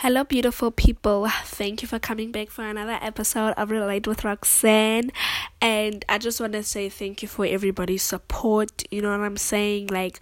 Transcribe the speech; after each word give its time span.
Hello, 0.00 0.24
beautiful 0.24 0.70
people. 0.70 1.26
Thank 1.44 1.80
you 1.80 1.88
for 1.88 1.98
coming 1.98 2.30
back 2.30 2.50
for 2.50 2.66
another 2.66 2.98
episode 3.00 3.54
of 3.56 3.70
Relate 3.70 4.06
with 4.06 4.24
Roxanne. 4.24 5.10
And 5.58 6.04
I 6.06 6.18
just 6.18 6.38
want 6.38 6.52
to 6.52 6.62
say 6.62 6.90
thank 6.90 7.22
you 7.22 7.28
for 7.28 7.46
everybody's 7.46 8.02
support. 8.02 8.84
You 8.90 9.00
know 9.00 9.10
what 9.10 9.24
I'm 9.24 9.38
saying? 9.38 9.86
Like, 9.86 10.20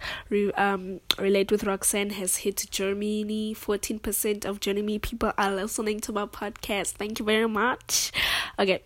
um, 0.55 1.01
Relate 1.19 1.51
with 1.51 1.65
Roxanne 1.65 2.11
has 2.11 2.37
hit 2.37 2.65
Germany. 2.71 3.53
14% 3.53 4.45
of 4.45 4.61
Germany 4.61 4.97
people 4.97 5.33
are 5.37 5.53
listening 5.53 5.99
to 5.99 6.13
my 6.13 6.25
podcast. 6.25 6.91
Thank 6.91 7.19
you 7.19 7.25
very 7.25 7.49
much. 7.49 8.13
Okay, 8.57 8.81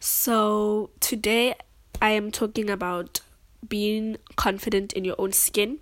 so 0.00 0.90
today 0.98 1.54
I 2.00 2.10
am 2.10 2.32
talking 2.32 2.68
about 2.68 3.20
being 3.68 4.16
confident 4.34 4.92
in 4.94 5.04
your 5.04 5.14
own 5.20 5.30
skin 5.30 5.78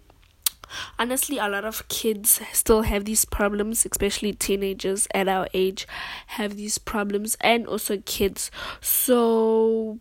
honestly 0.99 1.39
a 1.39 1.49
lot 1.49 1.65
of 1.65 1.87
kids 1.89 2.41
still 2.53 2.83
have 2.83 3.05
these 3.05 3.25
problems 3.25 3.85
especially 3.85 4.33
teenagers 4.33 5.07
at 5.15 5.29
our 5.29 5.49
age 5.55 5.87
have 6.29 6.57
these 6.57 6.79
problems 6.79 7.37
and 7.41 7.67
also 7.67 7.99
kids. 8.05 8.51
So 8.81 9.99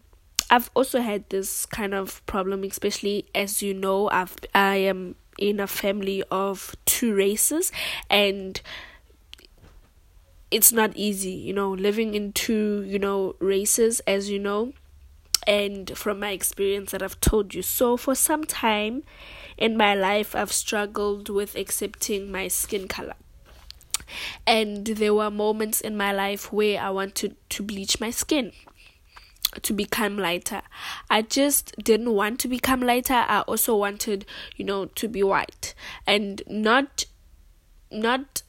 i've 0.51 0.71
also 0.73 0.99
had 1.01 1.29
this 1.29 1.65
kind 1.67 1.93
of 1.93 2.25
problem 2.25 2.63
especially 2.63 3.25
as 3.35 3.61
you 3.61 3.73
know 3.73 4.09
i've 4.09 4.35
i 4.55 4.75
am 4.75 5.15
in 5.37 5.59
a 5.59 5.67
family 5.67 6.23
of 6.31 6.75
two 6.85 7.13
races 7.13 7.71
and 8.09 8.61
it's 10.51 10.71
not 10.71 10.91
easy 10.95 11.31
you 11.31 11.53
know 11.53 11.71
living 11.71 12.15
in 12.15 12.33
two 12.33 12.83
you 12.87 12.97
know 12.97 13.35
races 13.39 13.99
as 14.01 14.29
you 14.29 14.39
know 14.39 14.73
and 15.49 15.97
from 15.97 16.19
my 16.19 16.29
experience 16.29 16.91
that 16.91 17.01
I've 17.01 17.19
told 17.19 17.55
you. 17.55 17.63
So, 17.63 17.97
for 17.97 18.13
some 18.13 18.43
time 18.43 19.01
in 19.57 19.75
my 19.75 19.95
life, 19.95 20.35
I've 20.35 20.51
struggled 20.51 21.27
with 21.27 21.55
accepting 21.55 22.31
my 22.31 22.47
skin 22.47 22.87
color. 22.87 23.15
And 24.45 24.85
there 24.85 25.13
were 25.13 25.31
moments 25.31 25.81
in 25.81 25.97
my 25.97 26.11
life 26.11 26.53
where 26.53 26.79
I 26.79 26.91
wanted 26.91 27.35
to 27.49 27.63
bleach 27.63 27.99
my 27.99 28.11
skin 28.11 28.51
to 29.63 29.73
become 29.73 30.19
lighter. 30.19 30.61
I 31.09 31.23
just 31.23 31.75
didn't 31.83 32.13
want 32.13 32.39
to 32.41 32.47
become 32.47 32.81
lighter. 32.81 33.25
I 33.27 33.41
also 33.41 33.75
wanted, 33.75 34.27
you 34.55 34.63
know, 34.65 34.85
to 34.85 35.07
be 35.07 35.23
white 35.23 35.73
and 36.05 36.43
not 36.47 37.05
not 37.91 38.43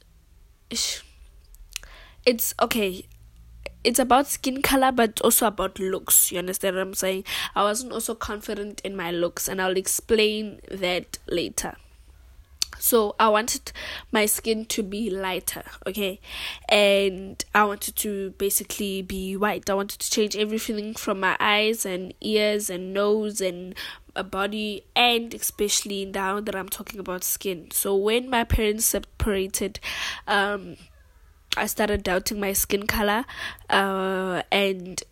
it's 2.27 2.55
okay 2.61 3.07
it's 3.85 3.99
about 3.99 4.27
skin 4.27 4.63
color 4.63 4.93
but 4.93 5.21
also 5.23 5.47
about 5.47 5.79
looks 5.79 6.31
you 6.31 6.39
understand 6.39 6.77
what 6.77 6.83
i'm 6.83 6.95
saying? 6.95 7.25
I 7.55 7.63
wasn't 7.63 7.93
also 7.93 8.15
confident 8.15 8.81
in 8.85 8.97
my 8.97 9.11
looks 9.11 9.49
and 9.49 9.61
i'll 9.61 9.77
explain 9.77 10.61
that 10.71 11.19
later. 11.29 11.77
So 12.79 13.15
i 13.19 13.29
wanted 13.29 13.73
my 14.11 14.27
skin 14.27 14.65
to 14.67 14.83
be 14.83 15.11
lighter 15.11 15.65
okay? 15.87 16.21
And 16.69 17.43
i 17.55 17.65
wanted 17.65 17.97
to 17.97 18.31
basically 18.33 19.03
be 19.03 19.37
white. 19.37 19.69
I 19.69 19.75
wanted 19.75 20.01
to 20.01 20.11
change 20.11 20.37
everything 20.37 20.95
from 20.95 21.21
my 21.21 21.37
eyes 21.41 21.87
and 21.87 22.15
ears 22.21 22.71
and 22.71 22.93
nose 22.93 23.41
and 23.41 23.75
a 24.17 24.25
body 24.25 24.85
and 24.97 25.33
especially 25.35 26.05
now 26.05 26.41
that 26.41 26.57
i'm 26.57 26.69
talking 26.69 26.99
about 26.99 27.23
skin. 27.25 27.71
So 27.71 27.95
when 27.95 28.29
my 28.29 28.45
parents 28.45 28.85
separated 28.85 29.81
um 30.27 30.77
I 31.57 31.67
started 31.67 32.03
doubting 32.03 32.39
my 32.41 32.53
skin 32.53 32.87
color, 32.87 33.25
uh, 33.69 34.43
and 34.53 35.03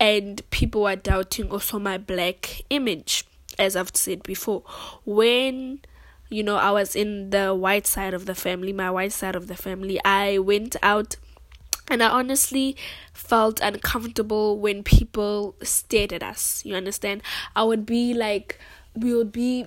and 0.00 0.48
people 0.50 0.82
were 0.82 0.96
doubting 0.96 1.50
also 1.50 1.78
my 1.78 1.98
black 1.98 2.62
image, 2.70 3.24
as 3.58 3.76
I've 3.76 3.94
said 3.94 4.22
before. 4.22 4.62
When 5.04 5.80
you 6.28 6.42
know 6.42 6.56
I 6.56 6.70
was 6.72 6.96
in 6.96 7.30
the 7.30 7.54
white 7.54 7.86
side 7.86 8.14
of 8.14 8.26
the 8.26 8.34
family, 8.34 8.72
my 8.72 8.90
white 8.90 9.12
side 9.12 9.36
of 9.36 9.46
the 9.46 9.56
family, 9.56 10.00
I 10.04 10.38
went 10.38 10.76
out 10.82 11.16
and 11.90 12.02
I 12.02 12.08
honestly 12.08 12.76
felt 13.12 13.60
uncomfortable 13.60 14.58
when 14.58 14.82
people 14.82 15.54
stared 15.62 16.12
at 16.12 16.22
us. 16.22 16.62
You 16.64 16.74
understand? 16.74 17.22
I 17.56 17.64
would 17.64 17.86
be 17.86 18.14
like, 18.14 18.58
we 18.94 19.14
would 19.14 19.32
be 19.32 19.66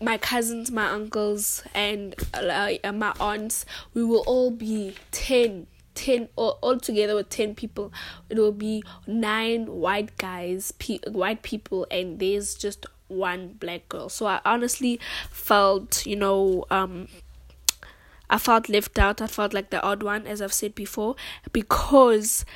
my 0.00 0.16
cousins, 0.16 0.70
my 0.70 0.88
uncles, 0.88 1.62
and 1.74 2.14
uh, 2.32 2.70
my 2.92 3.12
aunts, 3.20 3.66
we 3.92 4.02
will 4.02 4.24
all 4.26 4.50
be 4.50 4.94
10, 5.12 5.66
10 5.94 6.28
all, 6.36 6.58
all 6.62 6.78
together 6.78 7.14
with 7.14 7.28
10 7.28 7.54
people. 7.54 7.92
It 8.28 8.38
will 8.38 8.52
be 8.52 8.82
nine 9.06 9.66
white 9.66 10.16
guys, 10.16 10.72
pe- 10.72 11.00
white 11.06 11.42
people, 11.42 11.86
and 11.90 12.18
there's 12.18 12.54
just 12.54 12.86
one 13.08 13.54
black 13.58 13.88
girl. 13.88 14.08
So 14.08 14.26
I 14.26 14.40
honestly 14.44 14.98
felt, 15.30 16.06
you 16.06 16.16
know, 16.16 16.64
um, 16.70 17.08
I 18.30 18.38
felt 18.38 18.68
left 18.68 18.98
out. 18.98 19.20
I 19.20 19.26
felt 19.26 19.52
like 19.52 19.70
the 19.70 19.82
odd 19.82 20.02
one, 20.02 20.26
as 20.26 20.40
I've 20.40 20.52
said 20.52 20.74
before, 20.74 21.16
because 21.52 22.46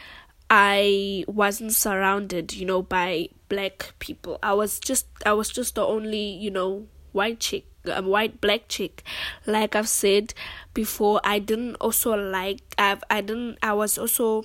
I 0.49 1.25
wasn't 1.27 1.75
surrounded, 1.75 2.55
you 2.55 2.65
know, 2.65 2.81
by 2.81 3.29
black 3.49 3.93
people. 3.99 4.39
I 4.43 4.55
was 4.55 4.79
just, 4.79 5.07
I 5.27 5.33
was 5.33 5.51
just 5.51 5.75
the 5.75 5.85
only, 5.85 6.31
you 6.31 6.51
know, 6.51 6.87
white 7.15 7.41
chick 7.41 7.65
a 7.87 8.03
white 8.03 8.41
black 8.41 8.69
chick. 8.69 9.03
Like 9.47 9.77
i've 9.77 9.89
said 9.89 10.35
before 10.73 11.21
i 11.25 11.39
didn't 11.39 11.77
also 11.77 12.17
like 12.17 12.61
i've 12.79 13.05
i 13.11 13.21
didn't 13.21 13.59
i 13.63 13.73
was 13.73 13.99
also 13.99 14.45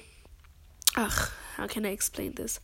ugh 0.96 1.32
how 1.56 1.68
can 1.68 1.86
i 1.86 1.90
explain 1.90 2.34
this? 2.34 2.60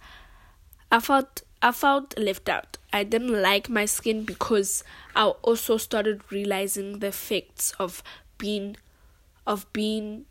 I 0.91 0.99
felt 0.99 1.43
i 1.61 1.71
felt 1.71 2.17
left 2.17 2.47
out. 2.49 2.77
I 2.93 3.03
didn't 3.03 3.41
like 3.41 3.69
my 3.69 3.85
skin 3.85 4.23
because 4.23 4.83
i 5.15 5.25
also 5.25 5.77
started 5.77 6.21
realizing 6.31 6.99
the 6.99 7.07
effects 7.07 7.73
of 7.79 8.03
being 8.37 8.77
of 9.47 9.71
being 9.73 10.25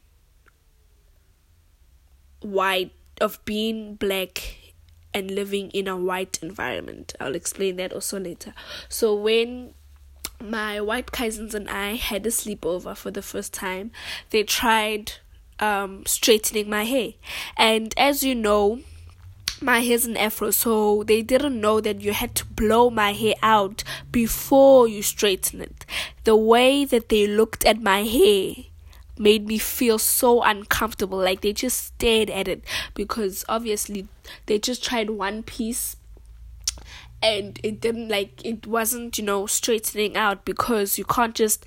white 2.41 2.93
of 3.21 3.43
being 3.45 3.95
black 3.95 4.64
and 5.15 5.31
living 5.31 5.71
in 5.71 5.87
a 5.89 5.97
white 5.97 6.39
environment. 6.43 7.15
I'll 7.21 7.37
explain 7.37 7.77
that 7.77 7.93
also 7.93 8.19
later. 8.19 8.53
So 8.89 9.15
when 9.15 9.75
my 10.41 10.81
white 10.81 11.13
cousins 11.13 11.55
and 11.55 11.71
I 11.71 11.95
had 11.95 12.27
a 12.27 12.31
sleepover 12.31 12.97
for 12.97 13.11
the 13.11 13.23
first 13.23 13.55
time, 13.55 13.93
they 14.31 14.43
tried 14.43 15.13
um, 15.61 16.05
straightening 16.05 16.69
my 16.69 16.85
hair. 16.85 17.13
And 17.57 17.95
as 17.97 18.23
you 18.23 18.35
know, 18.35 18.81
my 19.61 19.81
hair's 19.81 20.05
an 20.05 20.17
afro, 20.17 20.51
so 20.51 21.05
they 21.05 21.23
didn't 21.23 21.61
know 21.61 21.81
that 21.81 22.01
you 22.01 22.13
had 22.13 22.35
to 22.35 22.45
blow 22.45 22.91
my 22.91 23.13
hair 23.13 23.35
out 23.43 23.85
before 24.11 24.89
you 24.89 25.03
straighten 25.03 25.61
it. 25.61 25.87
The 26.25 26.37
way 26.37 26.85
that 26.85 27.09
they 27.09 27.27
looked 27.27 27.65
at 27.65 27.81
my 27.81 28.03
hair 28.03 28.55
made 29.19 29.47
me 29.47 29.59
feel 29.59 29.99
so 29.99 30.43
uncomfortable. 30.43 31.19
Like 31.19 31.41
they 31.41 31.53
just 31.53 31.79
stared 31.85 32.31
at 32.31 32.49
it 32.49 32.65
because 32.95 33.45
obviously 33.49 34.09
they 34.47 34.59
just 34.59 34.83
tried 34.85 35.11
one 35.11 35.43
piece 35.43 35.97
and 37.23 37.59
it 37.63 37.81
didn't 37.81 38.09
like 38.09 38.45
it 38.45 38.67
wasn't, 38.67 39.19
you 39.19 39.25
know, 39.25 39.47
straightening 39.47 40.17
out 40.17 40.45
because 40.45 40.99
you 40.99 41.05
can't 41.05 41.35
just 41.35 41.65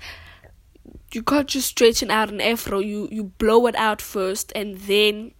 you 1.12 1.22
can't 1.22 1.48
just 1.48 1.68
straighten 1.68 2.10
out 2.10 2.28
an 2.30 2.40
afro. 2.40 2.78
You 2.78 3.08
you 3.10 3.24
blow 3.38 3.66
it 3.66 3.74
out 3.76 4.00
first 4.00 4.52
and 4.54 4.76
then 4.78 5.32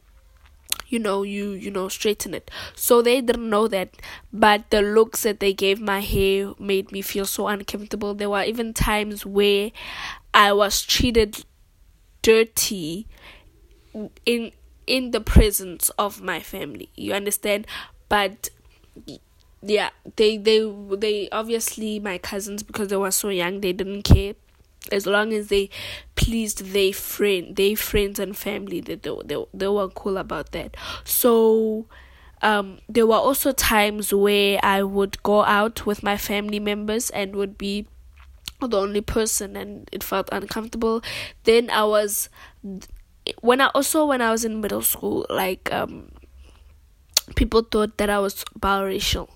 you 0.88 0.98
know 0.98 1.22
you 1.22 1.50
you 1.50 1.70
know 1.70 1.88
straighten 1.88 2.32
it 2.34 2.50
so 2.74 3.02
they 3.02 3.20
didn't 3.20 3.48
know 3.50 3.68
that 3.68 3.90
but 4.32 4.68
the 4.70 4.80
looks 4.80 5.22
that 5.22 5.40
they 5.40 5.52
gave 5.52 5.80
my 5.80 6.00
hair 6.00 6.52
made 6.58 6.90
me 6.92 7.02
feel 7.02 7.26
so 7.26 7.46
uncomfortable 7.46 8.14
there 8.14 8.30
were 8.30 8.42
even 8.42 8.72
times 8.72 9.26
where 9.26 9.70
i 10.32 10.52
was 10.52 10.82
treated 10.82 11.44
dirty 12.22 13.06
in 14.26 14.52
in 14.86 15.10
the 15.10 15.20
presence 15.20 15.90
of 15.98 16.20
my 16.22 16.40
family 16.40 16.90
you 16.94 17.12
understand? 17.12 17.66
But 18.08 18.50
yeah 19.60 19.90
they 20.16 20.36
they 20.36 20.72
they 20.96 21.28
obviously 21.30 21.98
my 21.98 22.16
cousins 22.18 22.62
because 22.62 22.88
they 22.88 22.96
were 22.96 23.10
so 23.10 23.28
young 23.28 23.60
they 23.60 23.72
didn't 23.72 24.02
care. 24.02 24.34
As 24.90 25.04
long 25.06 25.32
as 25.34 25.48
they 25.48 25.68
pleased 26.14 26.66
their 26.72 26.92
friend 26.92 27.56
their 27.56 27.76
friends 27.76 28.18
and 28.18 28.36
family 28.36 28.80
they, 28.80 28.94
they, 28.94 29.14
they, 29.24 29.44
they 29.52 29.68
were 29.68 29.88
cool 29.88 30.16
about 30.16 30.52
that. 30.52 30.76
So 31.04 31.86
um 32.40 32.78
there 32.88 33.06
were 33.06 33.16
also 33.16 33.50
times 33.50 34.14
where 34.14 34.60
i 34.62 34.80
would 34.80 35.20
go 35.24 35.42
out 35.44 35.84
with 35.84 36.04
my 36.04 36.16
family 36.16 36.60
members 36.60 37.10
and 37.10 37.34
would 37.34 37.58
be 37.58 37.86
the 38.66 38.78
only 38.78 39.00
person 39.00 39.56
and 39.56 39.88
it 39.92 40.02
felt 40.02 40.28
uncomfortable. 40.32 41.02
Then 41.44 41.70
i 41.70 41.84
was 41.84 42.28
when 43.40 43.60
i 43.60 43.66
also 43.74 44.06
when 44.06 44.20
i 44.20 44.30
was 44.30 44.44
in 44.44 44.60
middle 44.60 44.82
school 44.82 45.26
like 45.28 45.70
um 45.72 46.08
people 47.36 47.62
thought 47.62 47.98
that 47.98 48.10
i 48.10 48.18
was 48.18 48.44
biracial. 48.58 49.28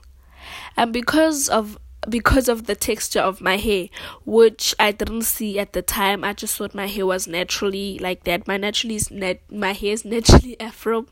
And 0.76 0.92
because 0.92 1.48
of 1.48 1.78
because 2.08 2.48
of 2.48 2.66
the 2.66 2.74
texture 2.74 3.20
of 3.20 3.40
my 3.40 3.56
hair 3.56 3.86
which 4.24 4.74
i 4.80 4.90
didn't 4.90 5.22
see 5.22 5.56
at 5.60 5.72
the 5.72 5.82
time 5.82 6.24
i 6.24 6.32
just 6.32 6.56
thought 6.56 6.74
my 6.74 6.88
hair 6.88 7.06
was 7.06 7.28
naturally 7.28 7.96
like 8.00 8.24
that. 8.24 8.48
My 8.48 8.56
naturally 8.56 8.96
is 8.96 9.10
net 9.10 9.40
my 9.50 9.72
hair 9.72 9.92
is 9.92 10.04
naturally 10.16 10.58
afro 10.60 11.06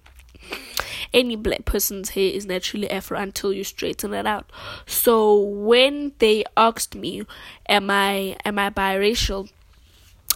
any 1.12 1.36
black 1.36 1.64
person's 1.64 2.10
hair 2.10 2.30
is 2.30 2.46
naturally 2.46 2.90
afro 2.90 3.18
until 3.18 3.52
you 3.52 3.64
straighten 3.64 4.14
it 4.14 4.26
out. 4.26 4.50
So 4.86 5.36
when 5.38 6.12
they 6.18 6.44
asked 6.56 6.94
me, 6.94 7.22
"Am 7.68 7.90
I 7.90 8.36
am 8.44 8.58
I 8.58 8.70
biracial?" 8.70 9.48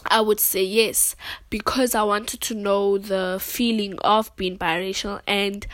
I 0.06 0.20
would 0.20 0.40
say 0.40 0.62
yes 0.62 1.16
because 1.48 1.94
I 1.94 2.02
wanted 2.02 2.40
to 2.42 2.54
know 2.54 2.98
the 2.98 3.38
feeling 3.40 3.98
of 4.00 4.34
being 4.36 4.58
biracial 4.58 5.20
and 5.26 5.66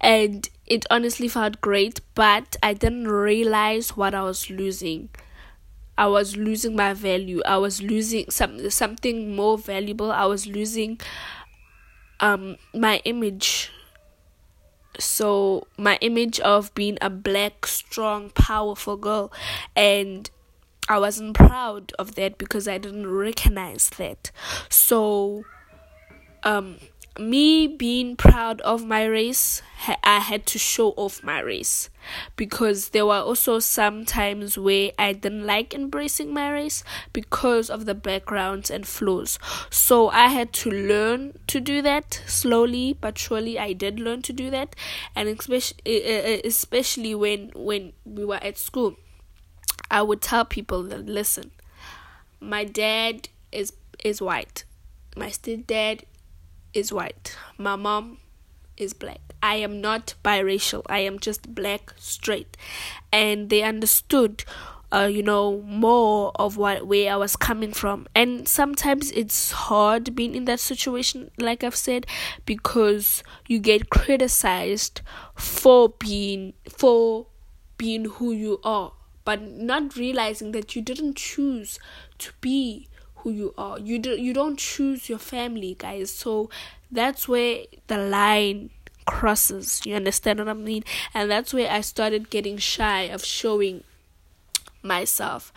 and 0.00 0.48
it 0.66 0.84
honestly 0.90 1.28
felt 1.28 1.60
great 1.60 2.00
but 2.14 2.56
I 2.62 2.74
didn't 2.74 3.06
realize 3.08 3.96
what 3.96 4.14
I 4.14 4.22
was 4.22 4.50
losing. 4.50 5.10
I 5.96 6.06
was 6.06 6.36
losing 6.36 6.74
my 6.74 6.94
value. 6.94 7.42
I 7.46 7.58
was 7.58 7.82
losing 7.82 8.30
some 8.30 8.70
something 8.70 9.36
more 9.36 9.58
valuable. 9.58 10.10
I 10.10 10.24
was 10.24 10.46
losing 10.46 10.98
um 12.22 12.56
my 12.74 13.02
image. 13.04 13.70
So 14.98 15.66
my 15.78 15.96
image 16.00 16.38
of 16.40 16.74
being 16.74 16.98
a 17.00 17.08
black, 17.10 17.66
strong, 17.66 18.30
powerful 18.30 18.96
girl 18.96 19.32
and 19.74 20.28
I 20.88 20.98
wasn't 20.98 21.34
proud 21.34 21.92
of 21.98 22.16
that 22.16 22.38
because 22.38 22.68
I 22.68 22.78
didn't 22.78 23.08
recognize 23.08 23.88
that. 23.98 24.30
So, 24.68 25.44
um, 26.44 26.78
me 27.18 27.66
being 27.66 28.16
proud 28.16 28.60
of 28.62 28.84
my 28.84 29.04
race, 29.04 29.62
I 30.02 30.20
had 30.20 30.46
to 30.46 30.58
show 30.58 30.90
off 30.96 31.22
my 31.22 31.40
race 31.40 31.90
because 32.36 32.90
there 32.90 33.06
were 33.06 33.20
also 33.20 33.58
some 33.58 34.04
times 34.04 34.56
where 34.56 34.92
I 34.98 35.12
didn't 35.12 35.46
like 35.46 35.74
embracing 35.74 36.32
my 36.32 36.50
race 36.50 36.84
because 37.12 37.68
of 37.68 37.84
the 37.84 37.94
backgrounds 37.94 38.70
and 38.70 38.86
flaws. 38.86 39.38
So 39.70 40.08
I 40.08 40.28
had 40.28 40.52
to 40.54 40.70
learn 40.70 41.38
to 41.48 41.60
do 41.60 41.82
that 41.82 42.22
slowly 42.26 42.96
but 43.00 43.18
surely. 43.18 43.58
I 43.58 43.72
did 43.72 44.00
learn 44.00 44.22
to 44.22 44.32
do 44.32 44.50
that, 44.50 44.74
and 45.14 45.28
especially 45.28 46.40
especially 46.44 47.14
when 47.14 47.50
when 47.54 47.92
we 48.04 48.24
were 48.24 48.42
at 48.42 48.56
school 48.58 48.96
I 49.90 50.02
would 50.02 50.22
tell 50.22 50.44
people 50.44 50.82
that 50.84 51.06
listen, 51.06 51.50
my 52.40 52.64
dad 52.64 53.28
is 53.52 53.74
is 54.02 54.22
white, 54.22 54.64
my 55.16 55.28
stepdad 55.28 56.04
is 56.74 56.92
white, 56.92 57.36
my 57.58 57.76
mom 57.76 58.18
is 58.76 58.92
black. 58.92 59.20
I 59.42 59.56
am 59.56 59.80
not 59.80 60.14
biracial. 60.24 60.82
I 60.88 61.00
am 61.00 61.18
just 61.18 61.54
black 61.54 61.92
straight, 61.98 62.56
and 63.12 63.50
they 63.50 63.62
understood. 63.62 64.44
Uh, 64.94 65.06
you 65.06 65.22
know 65.22 65.62
more 65.62 66.32
of 66.34 66.58
what 66.58 66.86
where 66.86 67.10
I 67.10 67.16
was 67.16 67.34
coming 67.34 67.72
from, 67.72 68.06
and 68.14 68.46
sometimes 68.46 69.10
it's 69.12 69.50
hard 69.50 70.14
being 70.14 70.34
in 70.34 70.44
that 70.44 70.60
situation, 70.60 71.30
like 71.38 71.64
I've 71.64 71.74
said, 71.74 72.06
because 72.44 73.22
you 73.48 73.58
get 73.58 73.88
criticized 73.88 75.00
for 75.34 75.88
being 75.88 76.52
for 76.68 77.26
being 77.78 78.04
who 78.04 78.32
you 78.32 78.60
are 78.64 78.92
but 79.24 79.40
not 79.42 79.96
realizing 79.96 80.52
that 80.52 80.74
you 80.74 80.82
didn't 80.82 81.16
choose 81.16 81.78
to 82.18 82.32
be 82.40 82.88
who 83.22 83.30
you 83.30 83.54
are. 83.56 83.78
You 83.78 83.98
do, 83.98 84.10
you 84.10 84.32
don't 84.32 84.58
choose 84.58 85.08
your 85.08 85.18
family, 85.18 85.76
guys. 85.78 86.10
So 86.10 86.50
that's 86.90 87.26
where 87.26 87.64
the 87.86 87.98
line 87.98 88.70
crosses. 89.04 89.82
You 89.84 89.94
understand 89.94 90.38
what 90.38 90.48
I 90.48 90.54
mean? 90.54 90.84
And 91.14 91.30
that's 91.30 91.52
where 91.54 91.70
I 91.70 91.80
started 91.80 92.30
getting 92.30 92.58
shy 92.58 93.02
of 93.02 93.24
showing 93.24 93.84
myself. 94.82 95.52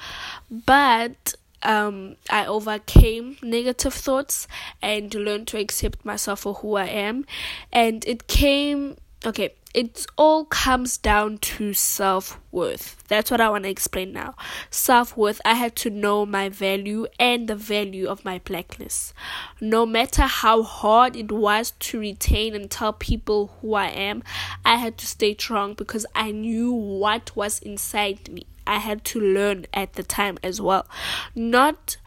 But 0.49 1.35
um, 1.63 2.15
I 2.29 2.45
overcame 2.45 3.37
negative 3.41 3.93
thoughts 3.93 4.47
and 4.81 5.13
learned 5.13 5.47
to 5.49 5.57
accept 5.57 6.05
myself 6.05 6.41
for 6.41 6.55
who 6.55 6.75
I 6.75 6.85
am. 6.85 7.25
And 7.71 8.05
it 8.05 8.27
came 8.27 8.97
okay 9.25 9.53
it 9.75 10.07
all 10.17 10.45
comes 10.45 10.95
down 10.95 11.37
to 11.39 11.73
self 11.73 12.39
worth. 12.49 13.03
That's 13.09 13.29
what 13.29 13.41
I 13.41 13.49
want 13.49 13.65
to 13.65 13.69
explain 13.69 14.13
now. 14.13 14.35
Self 14.69 15.17
worth, 15.17 15.41
I 15.43 15.55
had 15.55 15.75
to 15.77 15.89
know 15.89 16.25
my 16.25 16.47
value 16.47 17.07
and 17.19 17.49
the 17.49 17.57
value 17.57 18.07
of 18.07 18.23
my 18.23 18.39
blackness. 18.39 19.13
No 19.59 19.85
matter 19.85 20.21
how 20.21 20.63
hard 20.63 21.17
it 21.17 21.29
was 21.29 21.71
to 21.71 21.99
retain 21.99 22.55
and 22.55 22.71
tell 22.71 22.93
people 22.93 23.57
who 23.59 23.73
I 23.73 23.87
am, 23.87 24.23
I 24.63 24.77
had 24.77 24.97
to 24.99 25.05
stay 25.05 25.33
strong 25.33 25.73
because 25.73 26.05
I 26.15 26.31
knew 26.31 26.71
what 26.71 27.35
was 27.35 27.59
inside 27.59 28.31
me. 28.31 28.47
I 28.65 28.77
had 28.77 29.03
to 29.05 29.19
learn 29.19 29.65
at 29.73 29.93
the 29.93 30.03
time 30.03 30.39
as 30.41 30.61
well. 30.61 30.87
Not 31.35 31.97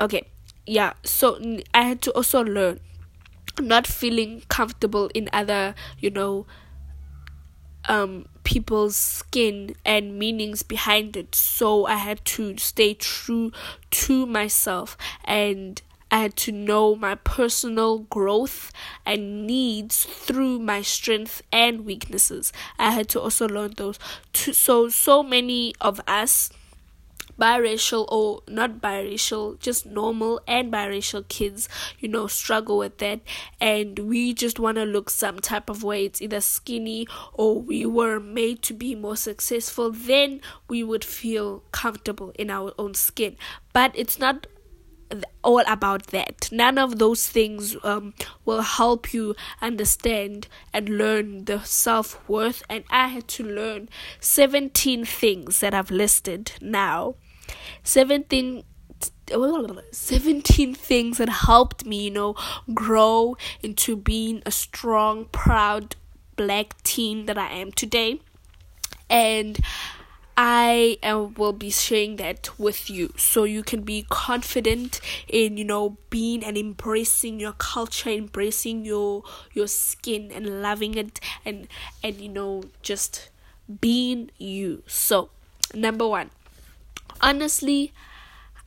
okay, 0.00 0.26
yeah, 0.66 0.94
so 1.04 1.40
I 1.72 1.82
had 1.82 2.02
to 2.02 2.10
also 2.10 2.42
learn 2.42 2.80
not 3.60 3.86
feeling 3.86 4.42
comfortable 4.48 5.10
in 5.14 5.28
other, 5.32 5.74
you 5.98 6.10
know, 6.10 6.46
um, 7.88 8.26
people's 8.44 8.96
skin 8.96 9.74
and 9.84 10.18
meanings 10.18 10.62
behind 10.62 11.16
it. 11.16 11.34
So 11.34 11.86
I 11.86 11.96
had 11.96 12.24
to 12.26 12.56
stay 12.58 12.94
true 12.94 13.52
to 13.90 14.26
myself 14.26 14.96
and 15.24 15.80
I 16.10 16.18
had 16.18 16.36
to 16.36 16.52
know 16.52 16.94
my 16.94 17.16
personal 17.16 17.98
growth 17.98 18.70
and 19.04 19.46
needs 19.46 20.04
through 20.04 20.60
my 20.60 20.82
strength 20.82 21.42
and 21.52 21.84
weaknesses. 21.84 22.52
I 22.78 22.92
had 22.92 23.08
to 23.10 23.20
also 23.20 23.48
learn 23.48 23.72
those. 23.76 23.98
So, 24.32 24.88
so 24.88 25.22
many 25.24 25.74
of 25.80 26.00
us 26.06 26.50
biracial 27.38 28.06
or 28.08 28.42
not 28.48 28.80
biracial, 28.80 29.58
just 29.60 29.86
normal 29.86 30.40
and 30.46 30.72
biracial 30.72 31.26
kids, 31.28 31.68
you 31.98 32.08
know, 32.08 32.26
struggle 32.26 32.78
with 32.78 32.98
that. 32.98 33.20
And 33.60 33.98
we 33.98 34.34
just 34.34 34.58
want 34.58 34.76
to 34.76 34.84
look 34.84 35.10
some 35.10 35.40
type 35.40 35.68
of 35.68 35.82
way. 35.82 36.04
It's 36.04 36.22
either 36.22 36.40
skinny 36.40 37.06
or 37.32 37.60
we 37.60 37.86
were 37.86 38.20
made 38.20 38.62
to 38.62 38.74
be 38.74 38.94
more 38.94 39.16
successful. 39.16 39.90
Then 39.90 40.40
we 40.68 40.82
would 40.82 41.04
feel 41.04 41.62
comfortable 41.72 42.32
in 42.38 42.50
our 42.50 42.72
own 42.78 42.94
skin. 42.94 43.36
But 43.72 43.92
it's 43.94 44.18
not 44.18 44.46
all 45.42 45.62
about 45.66 46.08
that. 46.08 46.48
None 46.50 46.78
of 46.78 46.98
those 46.98 47.28
things 47.28 47.76
um, 47.84 48.14
will 48.44 48.62
help 48.62 49.12
you 49.14 49.34
understand 49.60 50.48
and 50.72 50.88
learn 50.88 51.44
the 51.44 51.62
self 51.62 52.26
worth. 52.28 52.62
And 52.68 52.84
I 52.90 53.08
had 53.08 53.28
to 53.28 53.44
learn 53.44 53.88
17 54.20 55.04
things 55.04 55.60
that 55.60 55.74
I've 55.74 55.90
listed 55.90 56.52
now 56.60 57.14
17 57.82 58.64
17 59.90 60.74
things 60.74 61.18
that 61.18 61.28
helped 61.28 61.84
me, 61.84 62.04
you 62.04 62.10
know, 62.10 62.34
grow 62.72 63.36
into 63.62 63.96
being 63.96 64.42
a 64.46 64.50
strong, 64.50 65.24
proud 65.26 65.96
black 66.36 66.80
teen 66.82 67.26
that 67.26 67.36
I 67.36 67.50
am 67.50 67.72
today. 67.72 68.20
And 69.10 69.58
I 70.36 70.98
uh, 71.02 71.28
will 71.36 71.54
be 71.54 71.70
sharing 71.70 72.16
that 72.16 72.58
with 72.58 72.90
you 72.90 73.12
so 73.16 73.44
you 73.44 73.62
can 73.62 73.82
be 73.82 74.04
confident 74.10 75.00
in 75.28 75.56
you 75.56 75.64
know 75.64 75.96
being 76.10 76.44
and 76.44 76.58
embracing 76.58 77.40
your 77.40 77.52
culture 77.52 78.10
embracing 78.10 78.84
your 78.84 79.22
your 79.54 79.66
skin 79.66 80.30
and 80.30 80.60
loving 80.60 80.94
it 80.94 81.20
and 81.46 81.68
and 82.02 82.20
you 82.20 82.28
know 82.28 82.64
just 82.82 83.30
being 83.80 84.30
you 84.36 84.82
so 84.86 85.30
number 85.72 86.06
1 86.06 86.28
honestly 87.20 87.92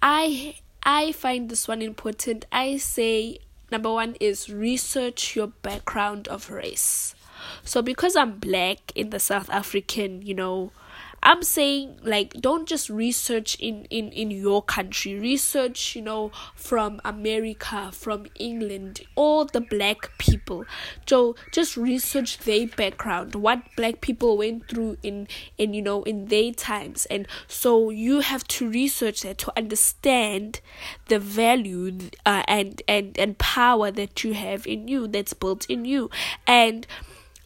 i 0.02 0.56
i 0.84 1.12
find 1.12 1.50
this 1.50 1.68
one 1.68 1.82
important. 1.82 2.46
I 2.52 2.78
say 2.78 3.40
number 3.72 3.92
one 3.92 4.16
is 4.20 4.50
research 4.50 5.36
your 5.36 5.48
background 5.48 6.28
of 6.28 6.50
race. 6.50 7.16
So 7.64 7.82
because 7.82 8.16
i'm 8.16 8.40
black 8.40 8.92
in 8.96 9.10
the 9.12 9.20
south 9.20 9.50
african 9.50 10.22
you 10.22 10.34
know 10.34 10.72
I'm 11.22 11.44
saying 11.44 12.00
like 12.04 12.34
don't 12.34 12.68
just 12.68 12.90
research 12.90 13.56
in 13.60 13.86
in 13.86 14.12
in 14.12 14.32
your 14.32 14.62
country. 14.62 15.20
Research 15.20 15.96
you 15.96 16.02
know 16.02 16.32
from 16.56 17.02
America 17.04 17.92
from 17.92 18.28
England 18.36 19.02
all 19.16 19.46
the 19.46 19.62
black 19.62 20.18
people. 20.18 20.66
So 21.08 21.36
just 21.52 21.76
research 21.78 22.40
their 22.40 22.68
background 22.68 23.36
what 23.36 23.64
black 23.76 24.02
people 24.02 24.38
went 24.38 24.68
through 24.68 24.98
in 25.04 25.28
in 25.58 25.74
you 25.74 25.82
know 25.82 26.04
in 26.04 26.26
their 26.26 26.52
times. 26.52 27.06
And 27.08 27.28
so 27.48 27.90
you 27.90 28.22
have 28.22 28.48
to 28.50 28.70
research 28.70 29.22
that 29.22 29.38
to 29.40 29.54
understand 29.58 30.62
the 31.08 31.20
value 31.20 31.98
uh, 32.26 32.44
and 32.48 32.82
and 32.88 33.18
and 33.18 33.38
power 33.38 33.92
that 33.92 34.24
you 34.24 34.34
have 34.34 34.66
in 34.68 34.88
you 34.88 35.08
that's 35.08 35.34
built 35.34 35.66
in 35.70 35.86
you. 35.86 36.10
And 36.48 36.88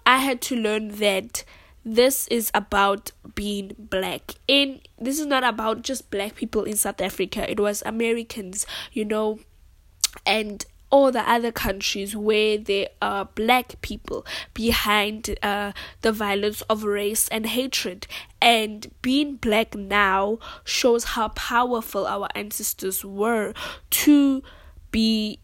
I 0.05 0.17
had 0.17 0.41
to 0.41 0.55
learn 0.55 0.89
that 0.99 1.43
this 1.85 2.27
is 2.29 2.51
about 2.53 3.11
being 3.35 3.75
black 3.77 4.35
in 4.47 4.79
this 4.99 5.19
is 5.19 5.25
not 5.25 5.43
about 5.43 5.81
just 5.81 6.09
black 6.09 6.35
people 6.35 6.63
in 6.63 6.75
south 6.75 7.01
africa 7.01 7.49
it 7.49 7.59
was 7.59 7.83
americans 7.85 8.65
you 8.91 9.03
know 9.03 9.39
and 10.25 10.65
all 10.93 11.11
the 11.11 11.27
other 11.27 11.51
countries 11.51 12.15
where 12.15 12.55
there 12.55 12.87
are 13.01 13.25
black 13.33 13.81
people 13.81 14.23
behind 14.53 15.35
uh, 15.41 15.71
the 16.01 16.11
violence 16.11 16.61
of 16.69 16.83
race 16.83 17.27
and 17.29 17.47
hatred. 17.47 18.05
And 18.39 18.91
being 19.01 19.37
black 19.37 19.73
now 19.73 20.37
shows 20.63 21.03
how 21.03 21.29
powerful 21.29 22.05
our 22.05 22.29
ancestors 22.35 23.03
were 23.03 23.55
to 23.89 24.43
be 24.91 25.39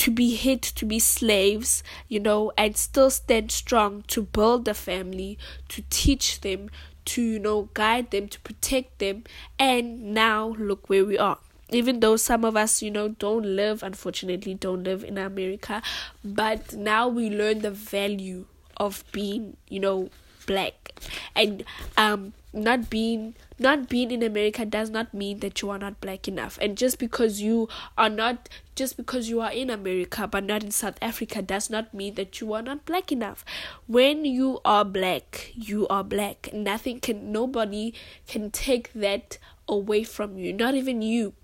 to 0.00 0.10
be 0.10 0.34
hit, 0.34 0.62
to 0.62 0.86
be 0.86 0.98
slaves, 0.98 1.82
you 2.08 2.20
know, 2.20 2.52
and 2.56 2.76
still 2.76 3.10
stand 3.10 3.50
strong 3.52 4.02
to 4.08 4.22
build 4.22 4.66
a 4.68 4.74
family, 4.74 5.38
to 5.68 5.82
teach 5.90 6.40
them, 6.40 6.70
to, 7.04 7.22
you 7.22 7.38
know, 7.38 7.68
guide 7.74 8.10
them, 8.10 8.28
to 8.28 8.40
protect 8.40 8.98
them. 8.98 9.24
And 9.58 10.14
now 10.14 10.54
look 10.58 10.88
where 10.88 11.04
we 11.04 11.18
are. 11.18 11.38
even 11.72 12.00
though 12.00 12.16
some 12.16 12.44
of 12.44 12.56
us, 12.56 12.82
you 12.82 12.90
know, 12.90 13.08
don't 13.08 13.44
live, 13.44 13.82
unfortunately, 13.84 14.54
don't 14.54 14.82
live 14.82 15.04
in 15.04 15.16
America, 15.18 15.80
but 16.24 16.72
now 16.74 17.06
we 17.08 17.30
learn 17.30 17.60
the 17.60 17.70
value 17.70 18.44
of 18.76 19.04
being, 19.12 19.56
you 19.68 19.78
know, 19.80 20.10
black 20.46 20.92
and 21.36 21.62
um 21.96 22.32
not 22.52 22.90
being 22.90 23.34
not 23.60 23.88
being 23.88 24.10
in 24.10 24.22
America 24.22 24.64
does 24.64 24.90
not 24.90 25.12
mean 25.12 25.40
that 25.40 25.60
you 25.60 25.70
are 25.70 25.78
not 25.78 26.00
black 26.00 26.26
enough. 26.26 26.58
And 26.60 26.76
just 26.76 26.98
because 26.98 27.40
you 27.40 27.68
are 27.96 28.08
not 28.08 28.48
just 28.74 28.96
because 28.96 29.28
you 29.28 29.40
are 29.42 29.52
in 29.52 29.68
America 29.68 30.26
but 30.26 30.44
not 30.44 30.64
in 30.64 30.70
South 30.70 30.96
Africa 31.02 31.42
does 31.42 31.68
not 31.68 31.92
mean 31.92 32.14
that 32.14 32.40
you 32.40 32.54
are 32.54 32.62
not 32.62 32.86
black 32.86 33.12
enough. 33.12 33.44
When 33.86 34.24
you 34.24 34.60
are 34.64 34.84
black, 34.84 35.52
you 35.54 35.86
are 35.88 36.02
black. 36.02 36.50
Nothing 36.52 37.00
can 37.00 37.30
nobody 37.30 37.92
can 38.26 38.50
take 38.50 38.92
that 38.94 39.36
away 39.68 40.04
from 40.04 40.38
you. 40.38 40.52
Not 40.54 40.74
even 40.74 41.02
you. 41.02 41.34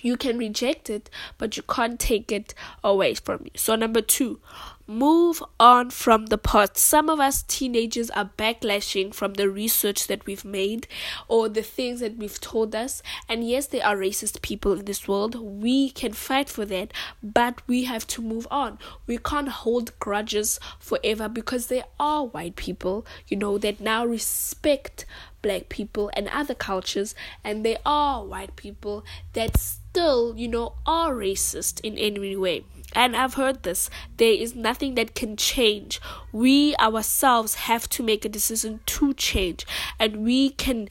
You 0.00 0.16
can 0.16 0.38
reject 0.38 0.90
it, 0.90 1.10
but 1.38 1.56
you 1.56 1.62
can't 1.62 2.00
take 2.00 2.32
it 2.32 2.54
away 2.82 3.14
from 3.14 3.42
you. 3.44 3.50
So 3.54 3.76
number 3.76 4.00
2, 4.00 4.40
move 4.86 5.42
on 5.58 5.90
from 5.90 6.26
the 6.26 6.38
past. 6.38 6.76
Some 6.76 7.08
of 7.08 7.20
us 7.20 7.42
teenagers 7.42 8.10
are 8.10 8.30
backlashing 8.36 9.14
from 9.14 9.34
the 9.34 9.48
research 9.48 10.06
that 10.06 10.26
we've 10.26 10.44
made 10.44 10.86
or 11.28 11.48
the 11.48 11.62
things 11.62 12.00
that 12.00 12.16
we've 12.16 12.40
told 12.40 12.74
us. 12.74 13.02
And 13.28 13.48
yes, 13.48 13.66
there 13.66 13.84
are 13.84 13.96
racist 13.96 14.42
people 14.42 14.72
in 14.72 14.84
this 14.84 15.06
world. 15.06 15.34
We 15.34 15.90
can 15.90 16.12
fight 16.12 16.48
for 16.48 16.64
that, 16.66 16.92
but 17.22 17.62
we 17.66 17.84
have 17.84 18.06
to 18.08 18.22
move 18.22 18.46
on. 18.50 18.78
We 19.06 19.18
can't 19.18 19.48
hold 19.48 19.98
grudges 19.98 20.60
forever 20.78 21.28
because 21.28 21.66
there 21.66 21.84
are 21.98 22.24
white 22.24 22.56
people, 22.56 23.06
you 23.28 23.36
know, 23.36 23.58
that 23.58 23.80
now 23.80 24.04
respect 24.04 25.04
black 25.42 25.68
people 25.68 26.10
and 26.14 26.28
other 26.28 26.54
cultures, 26.54 27.14
and 27.42 27.64
there 27.64 27.78
are 27.84 28.24
white 28.24 28.54
people 28.56 29.04
that 29.32 29.56
still, 29.58 30.34
you 30.36 30.48
know, 30.48 30.74
are 30.86 31.12
racist 31.12 31.80
in 31.80 31.98
any 31.98 32.36
way. 32.36 32.64
And 32.94 33.16
I've 33.16 33.34
heard 33.34 33.62
this. 33.62 33.88
There 34.16 34.32
is 34.32 34.54
nothing 34.54 34.94
that 34.96 35.14
can 35.14 35.36
change. 35.36 36.00
We 36.30 36.76
ourselves 36.76 37.54
have 37.54 37.88
to 37.90 38.02
make 38.02 38.24
a 38.24 38.28
decision 38.28 38.80
to 38.86 39.14
change. 39.14 39.66
And 39.98 40.24
we 40.24 40.50
can, 40.50 40.88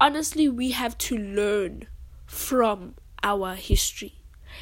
honestly, 0.00 0.48
we 0.48 0.72
have 0.72 0.98
to 0.98 1.16
learn 1.16 1.86
from 2.26 2.94
our 3.22 3.54
history. 3.54 4.14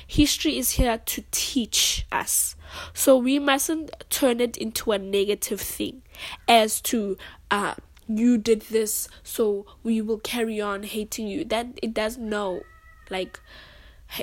History 0.07 0.57
is 0.59 0.73
here 0.73 0.99
to 0.99 1.25
teach 1.31 2.07
us. 2.13 2.55
So 2.93 3.17
we 3.17 3.39
mustn't 3.39 3.91
turn 4.09 4.41
it 4.41 4.57
into 4.57 4.93
a 4.93 4.99
negative 4.99 5.61
thing 5.61 6.03
as 6.47 6.81
to, 6.83 7.17
uh, 7.51 7.75
you 8.07 8.39
did 8.39 8.63
this, 8.63 9.09
so 9.23 9.67
we 9.83 10.01
will 10.01 10.19
carry 10.19 10.61
on 10.61 10.83
hating 10.83 11.29
you. 11.29 11.45
That 11.45 11.79
it 11.83 11.95
does 11.95 12.19
no. 12.19 12.63
Like, 13.09 13.41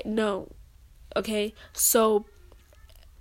no. 0.06 0.50
Okay? 1.16 1.54
So, 1.74 2.26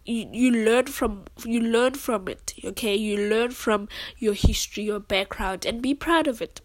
you, 0.06 0.28
you 0.32 0.50
learn 0.50 0.86
from 0.86 1.24
you 1.44 1.60
learn 1.60 1.94
from 1.94 2.28
it 2.28 2.54
okay? 2.64 2.94
You 2.94 3.28
learn 3.28 3.50
from 3.50 3.88
your 4.18 4.34
history 4.34 4.84
your 4.84 5.00
background 5.00 5.66
and 5.66 5.82
be 5.82 5.94
proud 5.94 6.26
of 6.26 6.40
it. 6.40 6.60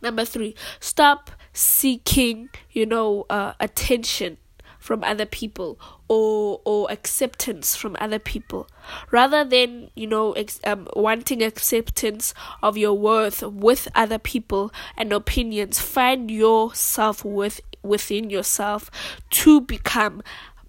Number 0.00 0.24
three 0.24 0.54
stop 0.80 1.30
seeking 1.52 2.48
you 2.70 2.86
know 2.86 3.26
uh, 3.30 3.52
attention 3.60 4.38
from 4.82 5.04
other 5.04 5.26
people 5.26 5.78
or 6.08 6.60
or 6.64 6.90
acceptance 6.90 7.76
from 7.76 7.96
other 8.00 8.18
people. 8.18 8.66
Rather 9.12 9.44
than 9.44 9.90
you 9.94 10.08
know 10.08 10.32
ex- 10.32 10.60
um, 10.64 10.88
wanting 10.96 11.42
acceptance 11.42 12.34
of 12.62 12.76
your 12.76 12.94
worth 12.94 13.42
with 13.42 13.86
other 13.94 14.18
people 14.18 14.72
and 14.96 15.12
opinions 15.12 15.78
find 15.78 16.30
your 16.30 16.74
self-worth 16.74 17.60
within 17.82 18.30
yourself 18.30 18.90
to 19.30 19.60
become 19.60 20.22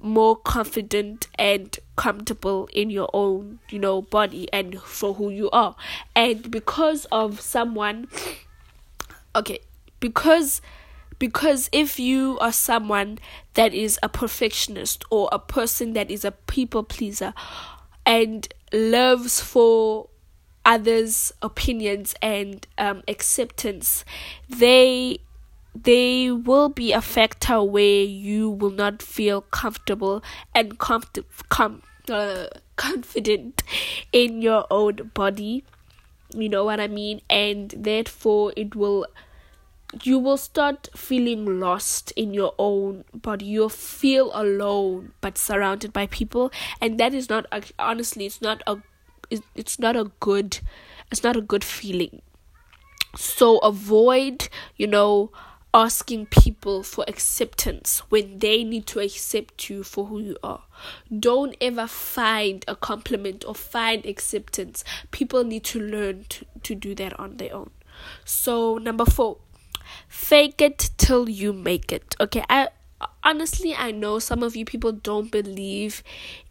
more 0.04 0.36
confident 0.36 1.28
and 1.40 1.80
comfortable 1.96 2.70
in 2.74 2.90
your 2.90 3.10
own, 3.14 3.60
you 3.70 3.80
know, 3.80 4.02
body 4.02 4.48
and 4.52 4.80
for 4.82 5.14
who 5.14 5.30
you 5.30 5.50
are. 5.52 5.76
And 6.16 6.52
because 6.52 7.06
of 7.06 7.40
someone 7.40 8.08
okay, 9.36 9.60
because 10.00 10.62
because 11.20 11.70
if 11.72 12.00
you 12.00 12.38
are 12.40 12.52
someone 12.52 13.20
that 13.54 13.74
is 13.74 13.98
a 14.04 14.10
perfectionist 14.10 15.06
or 15.10 15.30
a 15.32 15.40
person 15.40 15.94
that 15.94 16.12
is 16.12 16.26
a 16.26 16.32
people 16.32 16.84
pleaser 16.84 17.34
and 18.06 18.48
loves 18.74 19.40
for 19.40 20.10
others' 20.66 21.32
opinions 21.42 22.16
and 22.22 22.68
um, 22.78 23.04
acceptance, 23.08 24.04
they 24.50 25.20
they 25.76 26.32
will 26.32 26.70
be 26.70 26.92
a 26.92 27.02
factor 27.02 27.64
where 27.64 28.04
you 28.04 28.50
will 28.50 28.72
not 28.72 29.02
feel 29.02 29.42
comfortable 29.42 30.24
and 30.54 30.78
comfort- 30.80 31.26
com- 31.50 31.82
uh, 32.10 32.48
confident 32.76 33.64
in 34.12 34.42
your 34.42 34.66
own 34.70 35.12
body. 35.14 35.64
You 36.36 36.50
know 36.50 36.64
what 36.64 36.80
I 36.80 36.88
mean? 36.88 37.22
And 37.30 37.74
therefore, 37.78 38.54
it 38.56 38.76
will 38.76 39.06
you 40.02 40.18
will 40.18 40.38
start 40.38 40.90
feeling 40.96 41.60
lost 41.60 42.12
in 42.16 42.34
your 42.34 42.56
own 42.58 43.04
body 43.14 43.46
you'll 43.46 43.70
feel 43.70 44.32
alone 44.34 45.12
but 45.22 45.38
surrounded 45.38 45.94
by 45.94 46.08
people 46.08 46.52
and 46.82 47.00
that 47.00 47.14
is 47.14 47.30
not 47.30 47.46
honestly 47.78 48.26
it's 48.26 48.42
not 48.42 48.64
a 48.66 48.78
it's 49.54 49.78
not 49.78 49.96
a 49.96 50.06
good 50.20 50.60
it's 51.12 51.24
not 51.24 51.36
a 51.36 51.42
good 51.42 51.64
feeling 51.64 52.24
so 53.16 53.60
avoid 53.60 54.50
you 54.78 54.88
know 54.88 55.32
asking 55.74 56.28
people 56.28 56.84
for 56.84 57.04
acceptance 57.08 58.00
when 58.10 58.40
they 58.40 58.64
need 58.64 58.86
to 58.86 59.00
accept 59.00 59.70
you 59.70 59.84
for 59.84 60.06
who 60.06 60.20
you 60.20 60.38
are. 60.44 60.64
Don't 61.20 61.56
ever 61.60 61.88
find 61.88 62.64
a 62.68 62.76
compliment 62.76 63.44
or 63.48 63.56
find 63.56 64.06
acceptance. 64.06 64.84
People 65.12 65.44
need 65.44 65.64
to 65.66 65.80
learn 65.80 66.26
to, 66.30 66.46
to 66.62 66.76
do 66.76 66.94
that 66.96 67.20
on 67.20 67.38
their 67.38 67.56
own. 67.56 67.72
So, 68.24 68.78
number 68.78 69.06
four, 69.06 69.38
fake 70.08 70.62
it 70.62 70.92
till 70.98 71.28
you 71.28 71.54
make 71.54 71.92
it. 71.92 72.16
Okay, 72.20 72.44
I 72.50 72.70
honestly 73.24 73.76
I 73.76 73.92
know 73.92 74.20
some 74.20 74.44
of 74.44 74.56
you 74.56 74.66
people 74.66 74.92
don't 74.92 75.32
believe 75.32 76.04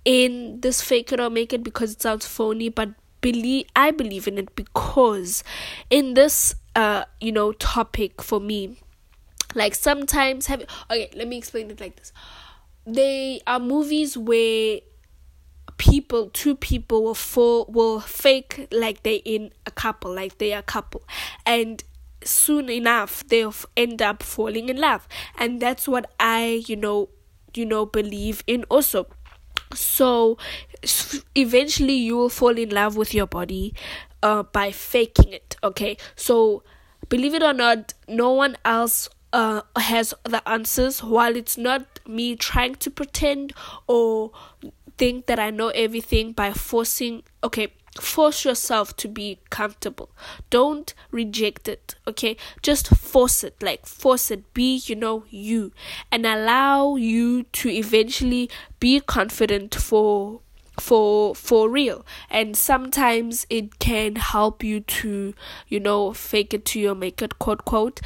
in 0.05 0.61
this 0.61 0.83
fake 0.83 1.13
it 1.13 1.21
or 1.21 1.31
make 1.31 1.53
it 1.53 1.63
because 1.63 1.93
it 1.93 2.03
sounds 2.03 2.27
phony, 2.27 2.69
but 2.69 2.91
believe 3.21 3.67
I 3.77 3.93
believe 3.93 4.27
in 4.27 4.39
it 4.39 4.55
because 4.57 5.45
in 5.91 6.15
this 6.15 6.55
uh 6.75 7.05
you 7.21 7.31
know 7.31 7.53
topic 7.53 8.21
for 8.21 8.41
me 8.41 8.79
like 9.55 9.75
sometimes 9.75 10.47
have 10.47 10.63
okay, 10.91 11.11
let 11.15 11.29
me 11.29 11.37
explain 11.39 11.71
it 11.71 11.81
like 11.81 11.97
this. 11.97 12.13
They 12.87 13.41
are 13.47 13.61
movies 13.61 14.19
where 14.19 14.81
people, 15.79 16.31
two 16.31 16.55
people 16.57 17.03
will 17.03 17.15
fall 17.15 17.67
will 17.69 18.01
fake 18.01 18.69
like 18.71 19.03
they 19.03 19.17
in 19.17 19.53
a 19.67 19.71
couple, 19.71 20.15
like 20.15 20.39
they 20.39 20.53
are 20.53 20.61
a 20.61 20.63
couple. 20.63 21.03
And 21.47 21.83
soon 22.25 22.71
enough 22.71 23.27
they'll 23.27 23.55
end 23.77 24.01
up 24.01 24.23
falling 24.23 24.69
in 24.69 24.77
love. 24.77 25.09
And 25.39 25.61
that's 25.61 25.89
what 25.89 26.11
I, 26.21 26.63
you 26.67 26.77
know, 26.77 27.09
you 27.55 27.65
know, 27.67 27.87
believe 27.87 28.43
in 28.47 28.65
also. 28.65 29.07
So 29.75 30.39
eventually 31.35 31.95
you 31.95 32.17
will 32.17 32.29
fall 32.29 32.57
in 32.59 32.71
love 32.71 32.97
with 32.97 33.15
your 33.15 33.27
body 33.27 33.75
uh 34.23 34.43
by 34.43 34.71
faking 34.71 35.33
it, 35.33 35.57
okay? 35.65 35.97
So 36.17 36.63
believe 37.09 37.35
it 37.35 37.43
or 37.43 37.53
not, 37.53 37.95
no 38.07 38.33
one 38.33 38.57
else 38.65 39.09
uh, 39.33 39.63
has 39.77 40.15
the 40.25 40.47
answers. 40.49 41.03
While 41.03 41.37
it's 41.37 41.59
not 41.59 42.01
me 42.07 42.37
trying 42.37 42.77
to 42.77 42.91
pretend 42.91 43.53
or 43.87 44.33
think 44.99 45.27
that 45.27 45.39
I 45.39 45.51
know 45.51 45.69
everything 45.69 46.33
by 46.33 46.53
forcing 46.53 47.23
okay 47.43 47.73
force 48.01 48.45
yourself 48.45 48.97
to 48.97 49.09
be 49.09 49.39
comfortable. 49.51 50.11
Don't 50.49 50.95
reject 51.11 51.69
it 51.69 51.95
okay? 52.07 52.37
Just 52.63 52.89
force 52.89 53.45
it 53.45 53.63
like 53.63 53.87
force 53.87 54.31
it. 54.31 54.55
Be 54.55 54.83
you 54.87 54.97
know 54.97 55.25
you. 55.29 55.73
And 56.11 56.25
allow 56.27 56.97
you 56.97 57.45
to 57.45 57.69
eventually 57.69 58.51
be 58.81 59.01
confident 59.01 59.75
for 59.75 60.41
for 60.81 61.35
for 61.35 61.69
real. 61.69 62.05
And 62.31 62.57
sometimes 62.57 63.47
it 63.51 63.79
can 63.79 64.17
help 64.17 64.65
you 64.65 64.81
to 64.81 65.35
you 65.69 65.81
know 65.81 66.13
fake 66.13 66.55
it 66.55 66.65
to 66.67 66.81
your 66.81 66.95
make 66.95 67.21
it 67.21 67.39
quote 67.39 67.65
quote 67.65 68.01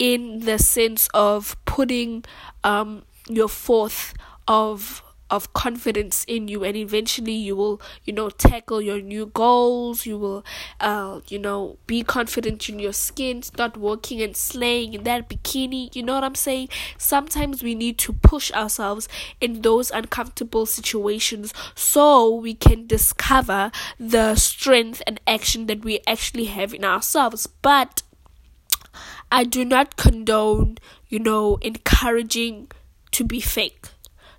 in 0.00 0.40
the 0.40 0.58
sense 0.58 1.08
of 1.14 1.56
putting 1.66 2.24
um, 2.64 3.04
your 3.28 3.48
forth 3.48 4.14
of 4.48 5.02
of 5.30 5.52
confidence 5.52 6.24
in 6.26 6.48
you 6.48 6.64
and 6.64 6.76
eventually 6.76 7.30
you 7.30 7.54
will 7.54 7.80
you 8.04 8.12
know 8.12 8.28
tackle 8.30 8.80
your 8.82 9.00
new 9.00 9.26
goals. 9.26 10.04
You 10.04 10.18
will 10.18 10.44
uh 10.80 11.20
you 11.28 11.38
know 11.38 11.78
be 11.86 12.02
confident 12.02 12.68
in 12.68 12.80
your 12.80 12.92
skin 12.92 13.42
start 13.42 13.76
walking 13.76 14.20
and 14.20 14.36
slaying 14.36 14.92
in 14.92 15.04
that 15.04 15.28
bikini. 15.28 15.94
You 15.94 16.02
know 16.02 16.14
what 16.14 16.24
i'm 16.24 16.34
saying? 16.34 16.68
Sometimes 16.98 17.62
we 17.62 17.76
need 17.76 17.96
to 17.98 18.12
push 18.12 18.50
ourselves 18.52 19.08
in 19.40 19.62
those 19.62 19.92
uncomfortable 19.92 20.66
situations 20.66 21.54
so 21.76 22.28
we 22.34 22.54
can 22.54 22.88
discover 22.88 23.70
the 24.00 24.34
strength 24.34 25.00
and 25.06 25.20
action 25.28 25.66
that 25.66 25.84
we 25.84 26.00
actually 26.08 26.46
have 26.46 26.74
in 26.74 26.84
ourselves. 26.84 27.46
But 27.46 28.02
I 29.32 29.44
do 29.44 29.64
not 29.64 29.96
condone, 29.96 30.78
you 31.08 31.18
know, 31.18 31.56
encouraging 31.62 32.70
to 33.12 33.24
be 33.24 33.40
fake. 33.40 33.88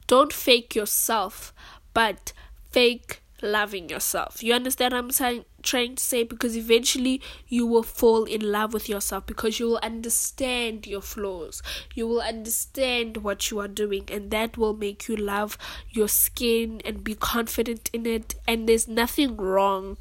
Don't 0.07 0.33
fake 0.33 0.75
yourself, 0.75 1.53
but 1.93 2.33
fake 2.71 3.21
loving 3.41 3.89
yourself. 3.89 4.43
You 4.43 4.53
understand 4.53 4.93
what 4.93 4.99
I'm 4.99 5.11
saying, 5.11 5.45
trying 5.63 5.95
to 5.95 6.03
say? 6.03 6.23
Because 6.23 6.55
eventually 6.55 7.21
you 7.47 7.65
will 7.65 7.83
fall 7.83 8.25
in 8.25 8.51
love 8.51 8.73
with 8.73 8.89
yourself 8.89 9.25
because 9.25 9.59
you 9.59 9.67
will 9.67 9.79
understand 9.81 10.85
your 10.87 11.01
flaws. 11.01 11.61
You 11.95 12.07
will 12.07 12.21
understand 12.21 13.17
what 13.17 13.49
you 13.49 13.59
are 13.59 13.67
doing, 13.67 14.05
and 14.11 14.31
that 14.31 14.57
will 14.57 14.75
make 14.75 15.07
you 15.07 15.15
love 15.15 15.57
your 15.89 16.07
skin 16.07 16.81
and 16.85 17.03
be 17.03 17.15
confident 17.15 17.89
in 17.93 18.05
it. 18.05 18.35
And 18.47 18.67
there's 18.67 18.87
nothing 18.87 19.37
wrong 19.37 19.97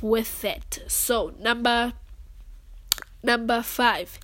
with 0.00 0.40
that. 0.42 0.80
So, 0.88 1.34
number 1.38 1.92
number 3.22 3.62
five. 3.62 4.18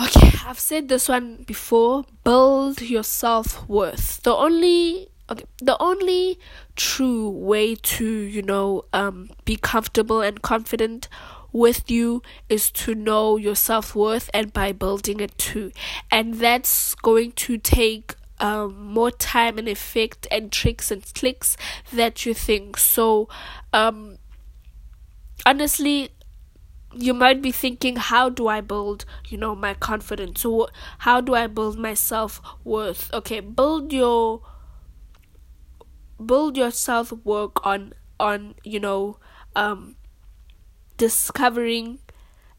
Okay, 0.00 0.32
I've 0.46 0.58
said 0.58 0.88
this 0.88 1.08
one 1.08 1.44
before. 1.46 2.04
Build 2.24 2.80
your 2.80 3.02
self 3.02 3.68
worth. 3.68 4.22
The 4.22 4.34
only 4.34 5.08
okay 5.30 5.44
the 5.58 5.80
only 5.80 6.38
true 6.76 7.28
way 7.28 7.74
to 7.76 8.04
you 8.04 8.42
know 8.42 8.84
um 8.92 9.30
be 9.44 9.56
comfortable 9.56 10.20
and 10.20 10.42
confident 10.42 11.08
with 11.52 11.90
you 11.90 12.22
is 12.48 12.70
to 12.70 12.94
know 12.94 13.36
your 13.36 13.56
self-worth 13.56 14.30
and 14.32 14.52
by 14.52 14.70
building 14.72 15.18
it 15.20 15.36
too 15.36 15.72
and 16.10 16.34
that's 16.34 16.94
going 16.96 17.32
to 17.32 17.58
take 17.58 18.14
um, 18.38 18.92
more 18.92 19.10
time 19.10 19.58
and 19.58 19.68
effect 19.68 20.26
and 20.30 20.52
tricks 20.52 20.90
and 20.90 21.12
clicks 21.14 21.56
that 21.92 22.24
you 22.24 22.32
think 22.32 22.76
so 22.76 23.28
um 23.72 24.16
honestly 25.44 26.10
you 26.92 27.14
might 27.14 27.40
be 27.40 27.52
thinking 27.52 27.96
how 27.96 28.28
do 28.28 28.48
i 28.48 28.60
build 28.60 29.04
you 29.28 29.38
know 29.38 29.54
my 29.54 29.74
confidence? 29.74 30.40
So 30.40 30.68
how 30.98 31.20
do 31.20 31.34
i 31.34 31.46
build 31.46 31.78
my 31.78 31.94
self-worth? 31.94 33.12
Okay 33.14 33.40
build 33.40 33.92
your 33.92 34.42
build 36.24 36.56
your 36.56 36.70
self 36.70 37.12
work 37.24 37.64
on 37.66 37.92
on 38.18 38.54
you 38.64 38.78
know 38.80 39.18
um 39.56 39.96
discovering 40.96 41.98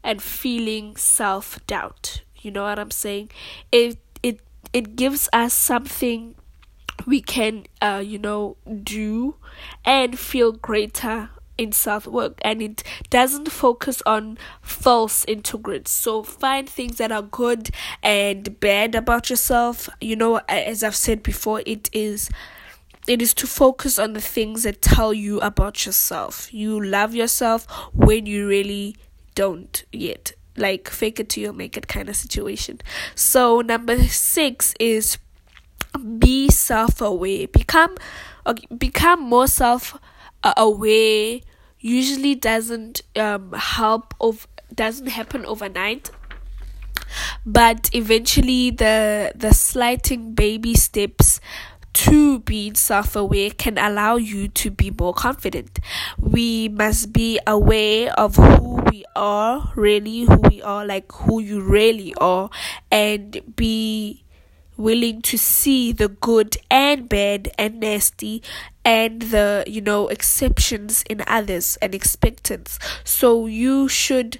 and 0.02 0.22
feeling 0.22 0.96
self 0.96 1.64
doubt 1.66 2.22
you 2.40 2.50
know 2.50 2.64
what 2.64 2.78
i'm 2.78 2.90
saying? 2.90 3.30
It 3.70 3.98
it 4.22 4.40
it 4.72 4.96
gives 4.96 5.28
us 5.32 5.54
something 5.54 6.34
we 7.06 7.20
can 7.20 7.66
uh 7.82 8.02
you 8.04 8.18
know 8.18 8.56
do 8.82 9.36
and 9.84 10.18
feel 10.18 10.52
greater 10.52 11.30
in 11.58 11.72
work 12.06 12.38
and 12.42 12.62
it 12.62 12.82
doesn't 13.10 13.50
focus 13.50 14.02
on 14.06 14.38
false 14.60 15.24
integrants. 15.26 15.88
So 15.88 16.22
find 16.22 16.68
things 16.68 16.98
that 16.98 17.12
are 17.12 17.22
good 17.22 17.70
and 18.02 18.58
bad 18.60 18.94
about 18.94 19.30
yourself. 19.30 19.88
You 20.00 20.16
know, 20.16 20.40
as 20.48 20.82
I've 20.82 20.96
said 20.96 21.22
before, 21.22 21.62
it 21.66 21.90
is 21.92 22.30
it 23.08 23.20
is 23.20 23.34
to 23.34 23.46
focus 23.46 23.98
on 23.98 24.12
the 24.12 24.20
things 24.20 24.62
that 24.62 24.80
tell 24.80 25.12
you 25.12 25.40
about 25.40 25.84
yourself. 25.84 26.52
You 26.54 26.82
love 26.82 27.14
yourself 27.14 27.66
when 27.92 28.26
you 28.26 28.46
really 28.46 28.96
don't 29.34 29.84
yet. 29.92 30.32
Like 30.56 30.88
fake 30.88 31.18
it 31.18 31.30
till 31.30 31.42
you 31.42 31.52
make 31.52 31.76
it 31.76 31.88
kind 31.88 32.08
of 32.08 32.16
situation. 32.16 32.80
So 33.14 33.60
number 33.60 33.98
six 34.04 34.74
is 34.78 35.18
be 36.18 36.48
self 36.48 37.00
aware. 37.00 37.48
Become 37.48 37.96
okay, 38.46 38.66
become 38.76 39.20
more 39.22 39.46
self 39.46 39.94
aware. 39.94 40.11
Away 40.44 41.42
usually 41.78 42.34
doesn't 42.34 43.02
um 43.16 43.52
help 43.52 44.14
of 44.20 44.46
doesn't 44.74 45.08
happen 45.08 45.44
overnight 45.46 46.10
but 47.44 47.90
eventually 47.92 48.70
the 48.70 49.32
the 49.34 49.52
slighting 49.52 50.34
baby 50.34 50.74
steps 50.74 51.40
to 51.92 52.38
being 52.40 52.74
self 52.74 53.14
aware 53.14 53.50
can 53.50 53.76
allow 53.76 54.16
you 54.16 54.48
to 54.48 54.70
be 54.70 54.90
more 54.90 55.12
confident. 55.12 55.78
We 56.18 56.68
must 56.68 57.12
be 57.12 57.38
aware 57.46 58.12
of 58.14 58.36
who 58.36 58.80
we 58.90 59.04
are, 59.14 59.72
really, 59.76 60.22
who 60.22 60.40
we 60.48 60.62
are, 60.62 60.86
like 60.86 61.10
who 61.12 61.40
you 61.40 61.60
really 61.60 62.14
are, 62.14 62.48
and 62.90 63.42
be 63.56 64.24
willing 64.78 65.20
to 65.22 65.36
see 65.36 65.92
the 65.92 66.08
good 66.08 66.56
and 66.70 67.08
bad 67.08 67.52
and 67.58 67.78
nasty 67.80 68.42
and 68.84 69.22
the 69.22 69.64
you 69.66 69.80
know 69.80 70.08
exceptions 70.08 71.04
in 71.08 71.22
others 71.26 71.78
and 71.80 71.94
expectance 71.94 72.78
so 73.04 73.46
you 73.46 73.88
should 73.88 74.38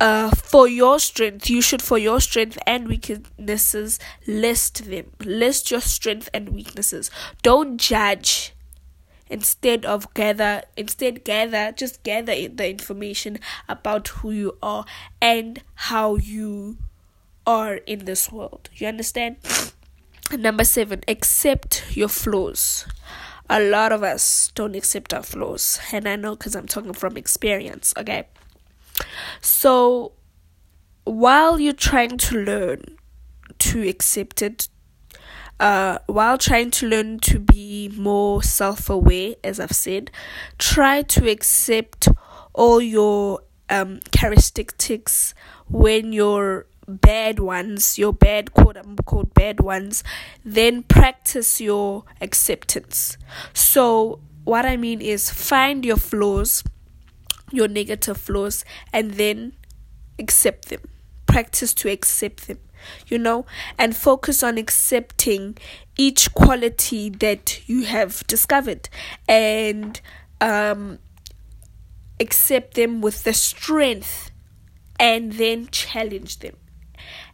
uh, 0.00 0.30
for 0.30 0.66
your 0.66 0.98
strength, 0.98 1.50
you 1.50 1.60
should, 1.60 1.82
for 1.82 1.98
your 1.98 2.20
strength 2.20 2.58
and 2.66 2.88
weaknesses, 2.88 3.98
list 4.26 4.86
them. 4.90 5.10
List 5.22 5.70
your 5.70 5.82
strength 5.82 6.30
and 6.32 6.48
weaknesses. 6.48 7.10
Don't 7.42 7.76
judge. 7.78 8.54
Instead 9.28 9.84
of 9.84 10.12
gather, 10.14 10.62
instead 10.76 11.22
gather, 11.22 11.70
just 11.72 12.02
gather 12.02 12.32
the 12.48 12.68
information 12.68 13.38
about 13.68 14.08
who 14.08 14.30
you 14.32 14.56
are 14.62 14.84
and 15.20 15.62
how 15.74 16.16
you 16.16 16.78
are 17.46 17.74
in 17.74 18.06
this 18.06 18.32
world. 18.32 18.70
You 18.74 18.88
understand? 18.88 19.36
Number 20.32 20.64
seven, 20.64 21.02
accept 21.08 21.96
your 21.96 22.08
flaws. 22.08 22.86
A 23.48 23.60
lot 23.60 23.90
of 23.90 24.02
us 24.04 24.52
don't 24.54 24.76
accept 24.76 25.12
our 25.12 25.24
flaws, 25.24 25.80
and 25.92 26.08
I 26.08 26.16
know 26.16 26.36
because 26.36 26.54
I'm 26.54 26.68
talking 26.68 26.92
from 26.92 27.16
experience. 27.16 27.92
Okay 27.96 28.26
so 29.40 30.12
while 31.04 31.58
you're 31.58 31.72
trying 31.72 32.18
to 32.18 32.38
learn 32.38 32.82
to 33.58 33.88
accept 33.88 34.42
it, 34.42 34.68
uh, 35.58 35.98
while 36.06 36.38
trying 36.38 36.70
to 36.70 36.86
learn 36.86 37.18
to 37.20 37.38
be 37.38 37.90
more 37.96 38.42
self 38.42 38.88
aware, 38.88 39.34
as 39.44 39.60
I've 39.60 39.72
said, 39.72 40.10
try 40.58 41.02
to 41.02 41.30
accept 41.30 42.08
all 42.54 42.80
your 42.80 43.40
um, 43.68 44.00
characteristics 44.10 45.34
when 45.68 46.12
your 46.12 46.66
bad 46.96 47.38
ones, 47.38 47.98
your 47.98 48.12
bad 48.12 48.52
quote 48.54 48.76
unquote 48.76 49.34
bad 49.34 49.60
ones, 49.60 50.02
then 50.44 50.82
practice 50.82 51.60
your 51.60 52.04
acceptance. 52.20 53.16
So, 53.52 54.20
what 54.44 54.64
I 54.66 54.76
mean 54.76 55.00
is 55.00 55.30
find 55.30 55.84
your 55.84 55.96
flaws 55.96 56.64
your 57.52 57.68
negative 57.68 58.16
flaws 58.16 58.64
and 58.92 59.12
then 59.12 59.52
accept 60.18 60.68
them. 60.68 60.80
Practice 61.26 61.74
to 61.74 61.90
accept 61.90 62.48
them, 62.48 62.58
you 63.06 63.18
know, 63.18 63.46
and 63.78 63.96
focus 63.96 64.42
on 64.42 64.58
accepting 64.58 65.56
each 65.96 66.32
quality 66.34 67.08
that 67.08 67.68
you 67.68 67.84
have 67.84 68.26
discovered 68.26 68.88
and 69.28 70.00
um, 70.40 70.98
accept 72.18 72.74
them 72.74 73.00
with 73.00 73.24
the 73.24 73.32
strength 73.32 74.30
and 74.98 75.34
then 75.34 75.68
challenge 75.70 76.40
them. 76.40 76.56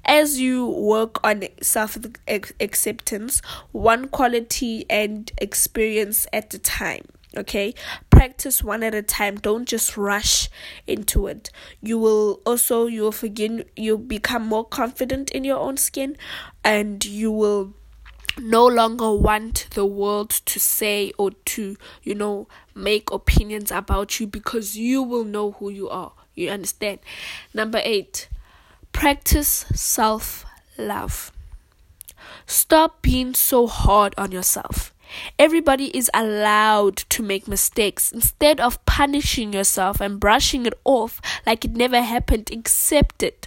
As 0.07 0.41
you 0.41 0.67
work 0.67 1.19
on 1.27 1.45
self 1.61 1.99
acceptance, 2.29 3.43
one 3.73 4.09
quality 4.09 4.87
and 4.89 5.31
experience 5.39 6.27
at 6.33 6.55
a 6.55 6.59
time 6.59 7.07
okay? 7.37 7.75
Practice 8.11 8.63
one 8.63 8.83
at 8.83 8.95
a 8.95 9.03
time. 9.03 9.37
Don't 9.37 9.67
just 9.67 9.97
rush 9.97 10.49
into 10.87 11.27
it. 11.27 11.51
You 11.81 11.99
will 11.99 12.41
also 12.47 12.87
you 12.87 13.03
will 13.03 13.15
begin 13.21 13.65
you 13.77 13.99
become 13.99 14.47
more 14.47 14.65
confident 14.65 15.31
in 15.31 15.45
your 15.45 15.59
own 15.59 15.77
skin 15.77 16.17
and 16.65 17.05
you 17.05 17.31
will 17.31 17.75
no 18.39 18.67
longer 18.67 19.13
want 19.15 19.67
the 19.71 19.87
world 19.87 20.29
to 20.29 20.61
say 20.61 21.11
or 21.17 21.31
to 21.31 21.75
you 22.03 22.15
know 22.15 22.47
make 22.75 23.11
opinions 23.11 23.71
about 23.71 24.21
you 24.21 24.27
because 24.27 24.77
you 24.77 25.03
will 25.03 25.25
know 25.25 25.53
who 25.53 25.71
you 25.71 25.89
are. 25.89 26.13
You 26.35 26.51
understand? 26.51 27.01
Number 27.55 27.81
8 27.83 28.29
practice 28.97 29.67
self 29.75 30.47
love 30.79 31.31
stop 32.47 33.03
being 33.03 33.35
so 33.35 33.67
hard 33.67 34.15
on 34.17 34.33
yourself 34.33 34.93
Everybody 35.39 35.97
is 35.97 36.11
allowed 36.13 36.97
to 36.97 37.23
make 37.23 37.47
mistakes. 37.47 38.11
Instead 38.11 38.59
of 38.59 38.85
punishing 38.87 39.53
yourself 39.53 40.01
and 40.01 40.19
brushing 40.19 40.67
it 40.67 40.75
off 40.85 41.21
like 41.47 41.65
it 41.65 41.77
never 41.77 42.03
happened, 42.03 42.51
accept 42.51 43.23
it. 43.23 43.47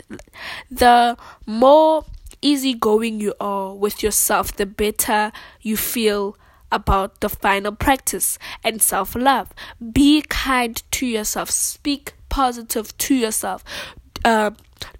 The 0.71 1.17
more 1.45 2.05
easygoing 2.41 3.19
you 3.19 3.33
are 3.41 3.75
with 3.75 4.01
yourself, 4.01 4.55
the 4.55 4.65
better 4.65 5.33
you 5.61 5.75
feel 5.75 6.37
about 6.71 7.19
the 7.19 7.27
final 7.27 7.73
practice 7.73 8.39
and 8.63 8.81
self 8.81 9.15
love. 9.15 9.53
Be 9.91 10.21
kind 10.21 10.81
to 10.91 11.05
yourself, 11.05 11.49
speak 11.51 12.13
positive 12.29 12.97
to 12.99 13.15
yourself. 13.15 13.65
Uh, 14.23 14.51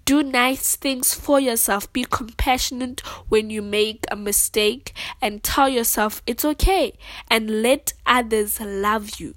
do 0.05 0.23
nice 0.23 0.75
things 0.75 1.13
for 1.13 1.39
yourself. 1.39 1.91
Be 1.93 2.03
compassionate 2.03 3.01
when 3.29 3.49
you 3.49 3.61
make 3.61 4.05
a 4.11 4.15
mistake 4.15 4.93
and 5.21 5.43
tell 5.43 5.69
yourself 5.69 6.21
it's 6.25 6.43
okay 6.45 6.97
and 7.29 7.61
let 7.61 7.93
others 8.05 8.59
love 8.59 9.19
you. 9.19 9.35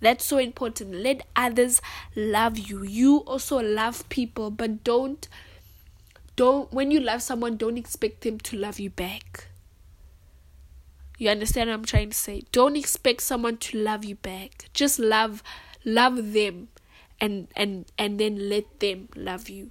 That's 0.00 0.24
so 0.24 0.38
important. 0.38 0.94
Let 0.94 1.26
others 1.36 1.82
love 2.16 2.58
you. 2.58 2.82
You 2.82 3.18
also 3.18 3.58
love 3.60 4.08
people, 4.08 4.50
but 4.50 4.82
don't 4.82 5.28
don't 6.40 6.72
when 6.72 6.90
you 6.90 6.98
love 7.00 7.20
someone 7.20 7.58
don't 7.58 7.76
expect 7.76 8.22
them 8.22 8.38
to 8.38 8.56
love 8.56 8.80
you 8.80 8.88
back 8.88 9.48
you 11.18 11.28
understand 11.28 11.68
what 11.68 11.74
i'm 11.74 11.84
trying 11.84 12.08
to 12.08 12.16
say 12.16 12.42
don't 12.50 12.76
expect 12.76 13.20
someone 13.20 13.58
to 13.58 13.76
love 13.76 14.06
you 14.06 14.14
back 14.14 14.70
just 14.72 14.98
love 14.98 15.42
love 15.84 16.32
them 16.32 16.68
and 17.20 17.48
and 17.56 17.86
and 17.98 18.18
then 18.18 18.48
let 18.48 18.80
them 18.80 19.08
love 19.14 19.48
you. 19.48 19.70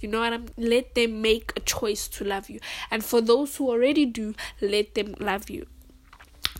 You 0.00 0.08
know 0.08 0.20
what 0.20 0.32
i'm 0.32 0.46
let 0.56 0.94
them 0.94 1.20
make 1.22 1.52
a 1.56 1.60
choice 1.60 2.06
to 2.08 2.24
love 2.24 2.48
you. 2.48 2.60
And 2.90 3.04
for 3.04 3.20
those 3.20 3.56
who 3.56 3.68
already 3.70 4.06
do 4.06 4.34
let 4.60 4.94
them 4.94 5.14
love 5.18 5.50
you. 5.50 5.66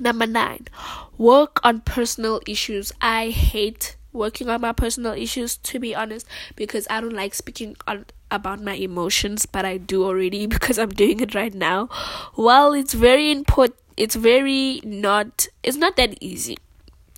Number 0.00 0.26
nine 0.26 0.66
work 1.16 1.60
on 1.64 1.80
personal 1.80 2.40
issues. 2.46 2.92
I 3.00 3.30
hate 3.30 3.96
working 4.12 4.48
on 4.48 4.60
my 4.60 4.72
personal 4.72 5.12
issues 5.12 5.56
to 5.58 5.78
be 5.78 5.94
honest 5.94 6.26
because 6.56 6.86
I 6.90 7.00
don't 7.00 7.12
like 7.12 7.34
speaking 7.34 7.76
on 7.86 8.06
about 8.30 8.60
my 8.60 8.74
emotions 8.74 9.46
but 9.46 9.64
I 9.64 9.78
do 9.78 10.04
already 10.04 10.46
because 10.54 10.78
I'm 10.78 10.90
doing 10.90 11.20
it 11.20 11.34
right 11.34 11.54
now. 11.54 11.88
Well, 12.36 12.72
it's 12.72 12.94
very 12.94 13.30
important 13.30 13.78
it's 13.98 14.14
very 14.14 14.80
not 14.84 15.48
it's 15.64 15.76
not 15.76 15.96
that 15.96 16.16
easy 16.22 16.56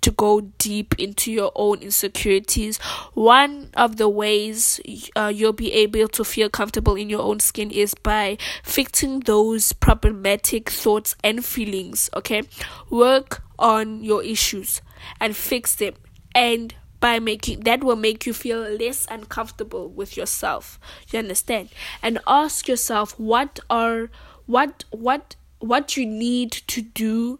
to 0.02 0.10
go 0.10 0.40
deep 0.58 0.94
into 0.98 1.30
your 1.32 1.52
own 1.54 1.78
insecurities. 1.78 2.78
One 3.14 3.70
of 3.74 3.96
the 3.96 4.08
ways 4.08 4.80
uh, 5.16 5.32
you'll 5.34 5.52
be 5.52 5.72
able 5.72 6.08
to 6.08 6.24
feel 6.24 6.48
comfortable 6.48 6.96
in 6.96 7.10
your 7.10 7.22
own 7.22 7.40
skin 7.40 7.70
is 7.70 7.94
by 7.94 8.38
fixing 8.62 9.20
those 9.20 9.72
problematic 9.72 10.70
thoughts 10.70 11.16
and 11.22 11.44
feelings. 11.44 12.10
Okay, 12.14 12.42
work 12.88 13.42
on 13.58 14.02
your 14.02 14.22
issues 14.22 14.80
and 15.20 15.36
fix 15.36 15.74
them 15.74 15.94
and 16.34 16.74
by 17.00 17.18
making 17.18 17.60
that 17.60 17.82
will 17.82 17.96
make 17.96 18.26
you 18.26 18.34
feel 18.34 18.60
less 18.60 19.06
uncomfortable 19.10 19.88
with 19.88 20.16
yourself 20.16 20.78
you 21.10 21.18
understand 21.18 21.68
and 22.02 22.18
ask 22.26 22.68
yourself 22.68 23.18
what 23.18 23.58
are 23.70 24.10
what 24.46 24.84
what 24.90 25.36
what 25.58 25.96
you 25.96 26.04
need 26.06 26.52
to 26.52 26.82
do 26.82 27.38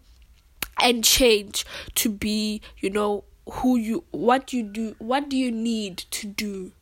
and 0.83 1.05
change 1.05 1.65
to 1.95 2.09
be 2.09 2.61
you 2.79 2.91
know 2.91 3.25
who 3.51 3.77
you 3.77 4.05
what 4.11 4.53
you 4.53 4.63
do 4.63 4.95
what 4.99 5.29
do 5.29 5.37
you 5.37 5.51
need 5.51 5.97
to 5.97 6.27
do 6.27 6.73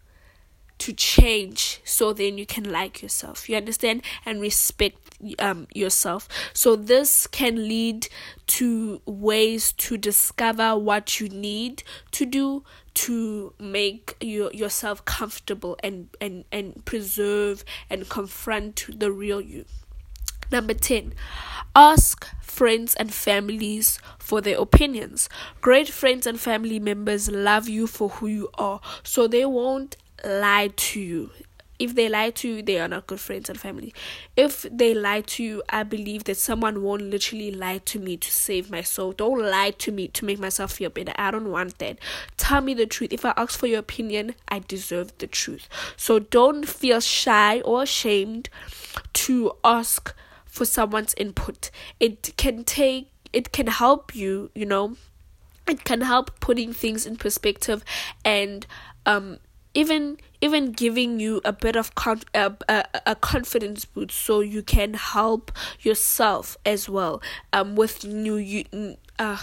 to 0.78 0.92
change 0.92 1.80
so 1.84 2.12
then 2.12 2.38
you 2.38 2.46
can 2.46 2.70
like 2.70 3.02
yourself 3.02 3.48
you 3.48 3.56
understand 3.56 4.02
and 4.24 4.40
respect 4.40 5.08
um 5.38 5.66
yourself. 5.74 6.28
So 6.52 6.76
this 6.76 7.26
can 7.26 7.68
lead 7.68 8.08
to 8.48 9.00
ways 9.06 9.72
to 9.72 9.96
discover 9.96 10.76
what 10.76 11.20
you 11.20 11.28
need 11.28 11.82
to 12.12 12.24
do 12.24 12.64
to 12.94 13.54
make 13.58 14.16
your 14.20 14.52
yourself 14.52 15.04
comfortable 15.04 15.76
and 15.82 16.08
and 16.20 16.44
and 16.52 16.84
preserve 16.84 17.64
and 17.90 18.08
confront 18.08 18.86
the 18.98 19.10
real 19.12 19.40
you 19.40 19.64
number 20.50 20.74
10 20.74 21.12
ask 21.74 22.26
friends 22.42 22.94
and 22.96 23.12
families 23.12 23.98
for 24.18 24.40
their 24.40 24.58
opinions 24.58 25.28
great 25.60 25.88
friends 25.88 26.26
and 26.26 26.40
family 26.40 26.78
members 26.78 27.30
love 27.30 27.68
you 27.68 27.86
for 27.86 28.08
who 28.08 28.26
you 28.26 28.48
are 28.54 28.80
so 29.02 29.26
they 29.26 29.44
won't 29.44 29.96
lie 30.24 30.70
to 30.76 31.00
you 31.00 31.30
if 31.78 31.94
they 31.94 32.08
lie 32.08 32.30
to 32.30 32.48
you, 32.48 32.62
they 32.62 32.80
are 32.80 32.88
not 32.88 33.06
good 33.06 33.20
friends 33.20 33.48
and 33.48 33.58
family. 33.58 33.94
If 34.36 34.62
they 34.62 34.94
lie 34.94 35.20
to 35.22 35.44
you, 35.44 35.62
I 35.68 35.84
believe 35.84 36.24
that 36.24 36.36
someone 36.36 36.82
won't 36.82 37.02
literally 37.02 37.52
lie 37.52 37.78
to 37.78 38.00
me 38.00 38.16
to 38.16 38.32
save 38.32 38.70
my 38.70 38.82
soul. 38.82 39.12
Don't 39.12 39.40
lie 39.40 39.70
to 39.78 39.92
me 39.92 40.08
to 40.08 40.24
make 40.24 40.40
myself 40.40 40.72
feel 40.72 40.90
better. 40.90 41.12
I 41.16 41.30
don't 41.30 41.50
want 41.50 41.78
that. 41.78 41.98
Tell 42.36 42.60
me 42.60 42.74
the 42.74 42.86
truth. 42.86 43.12
If 43.12 43.24
I 43.24 43.32
ask 43.36 43.58
for 43.58 43.68
your 43.68 43.78
opinion, 43.78 44.34
I 44.48 44.60
deserve 44.66 45.16
the 45.18 45.28
truth. 45.28 45.68
So 45.96 46.18
don't 46.18 46.68
feel 46.68 47.00
shy 47.00 47.60
or 47.60 47.82
ashamed 47.82 48.48
to 49.12 49.52
ask 49.62 50.14
for 50.48 50.64
someone's 50.64 51.14
input. 51.14 51.70
It 52.00 52.34
can 52.36 52.64
take, 52.64 53.12
it 53.32 53.52
can 53.52 53.68
help 53.68 54.14
you, 54.14 54.50
you 54.54 54.66
know, 54.66 54.96
it 55.68 55.84
can 55.84 56.00
help 56.00 56.40
putting 56.40 56.72
things 56.72 57.06
in 57.06 57.16
perspective 57.16 57.84
and 58.24 58.66
um 59.06 59.38
even 59.74 60.18
even 60.40 60.72
giving 60.72 61.20
you 61.20 61.40
a 61.44 61.52
bit 61.52 61.76
of 61.76 61.94
con- 61.94 62.22
a, 62.34 62.52
a, 62.68 62.84
a 63.06 63.14
confidence 63.14 63.84
boost 63.84 64.12
so 64.12 64.40
you 64.40 64.62
can 64.62 64.94
help 64.94 65.52
yourself 65.82 66.56
as 66.64 66.88
well 66.88 67.20
um 67.52 67.76
with 67.76 68.04
new 68.04 68.36
you 68.36 68.64
uh 69.18 69.36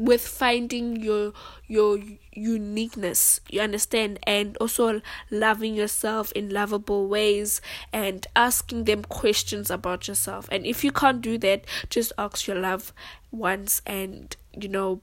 with 0.00 0.26
finding 0.26 0.96
your 0.96 1.34
your 1.66 1.98
uniqueness 2.32 3.40
you 3.50 3.60
understand? 3.60 4.18
And 4.26 4.56
also 4.56 5.02
loving 5.30 5.74
yourself 5.74 6.32
in 6.32 6.48
lovable 6.48 7.06
ways 7.06 7.60
and 7.92 8.26
asking 8.34 8.84
them 8.84 9.04
questions 9.04 9.70
about 9.70 10.08
yourself. 10.08 10.48
And 10.50 10.64
if 10.64 10.82
you 10.82 10.90
can't 10.90 11.20
do 11.20 11.36
that 11.38 11.66
just 11.90 12.14
ask 12.16 12.46
your 12.46 12.56
love 12.56 12.94
ones 13.30 13.82
and 13.86 14.34
you 14.58 14.68
know 14.68 15.02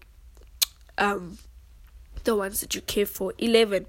um 0.97 1.37
the 2.23 2.35
ones 2.35 2.59
that 2.61 2.73
you 2.73 2.81
care 2.81 3.05
for. 3.05 3.33
11 3.37 3.85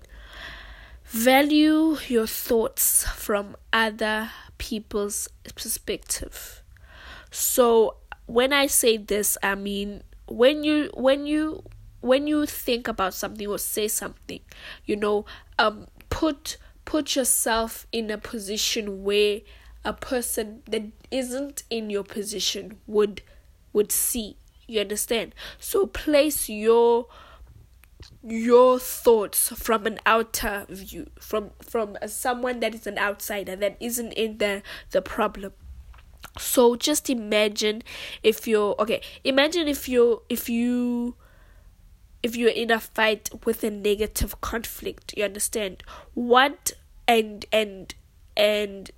Value 1.06 1.96
your 2.06 2.26
thoughts 2.26 3.04
from 3.04 3.56
other 3.72 4.30
people's 4.58 5.26
perspective. 5.54 6.62
So 7.30 7.96
when 8.26 8.52
I 8.52 8.66
say 8.66 8.98
this, 8.98 9.38
I 9.42 9.54
mean 9.54 10.02
when 10.28 10.64
you 10.64 10.90
when 10.94 11.26
you 11.26 11.62
when 12.00 12.26
you 12.26 12.46
think 12.46 12.86
about 12.88 13.14
something 13.14 13.46
or 13.46 13.58
say 13.58 13.88
something, 13.88 14.40
you 14.84 14.96
know, 14.96 15.24
um 15.58 15.86
put 16.10 16.56
put 16.84 17.16
yourself 17.16 17.86
in 17.92 18.10
a 18.10 18.18
position 18.18 19.02
where 19.04 19.40
a 19.84 19.92
person 19.92 20.62
that 20.70 20.82
isn't 21.10 21.62
in 21.70 21.90
your 21.90 22.04
position 22.04 22.78
would 22.86 23.22
would 23.72 23.92
see. 23.92 24.36
You 24.66 24.80
understand? 24.80 25.34
So 25.58 25.86
place 25.86 26.48
your 26.48 27.06
your 28.22 28.78
thoughts 28.78 29.48
from 29.50 29.86
an 29.86 29.98
outer 30.06 30.66
view 30.68 31.10
from 31.20 31.50
from 31.60 31.96
someone 32.06 32.60
that 32.60 32.74
is 32.74 32.86
an 32.86 32.98
outsider 32.98 33.56
that 33.56 33.76
isn't 33.80 34.12
in 34.12 34.38
the 34.38 34.62
the 34.90 35.02
problem 35.02 35.52
so 36.36 36.76
just 36.76 37.08
imagine 37.08 37.82
if 38.22 38.46
you're 38.46 38.74
okay 38.78 39.00
imagine 39.24 39.68
if 39.68 39.88
you 39.88 40.22
if 40.28 40.48
you 40.48 41.14
if 42.22 42.36
you're 42.36 42.50
in 42.50 42.70
a 42.70 42.80
fight 42.80 43.30
with 43.44 43.62
a 43.62 43.70
negative 43.70 44.40
conflict 44.40 45.14
you 45.16 45.24
understand? 45.24 45.82
What 46.14 46.72
and 47.06 47.44
and 47.52 47.94
and 48.36 48.90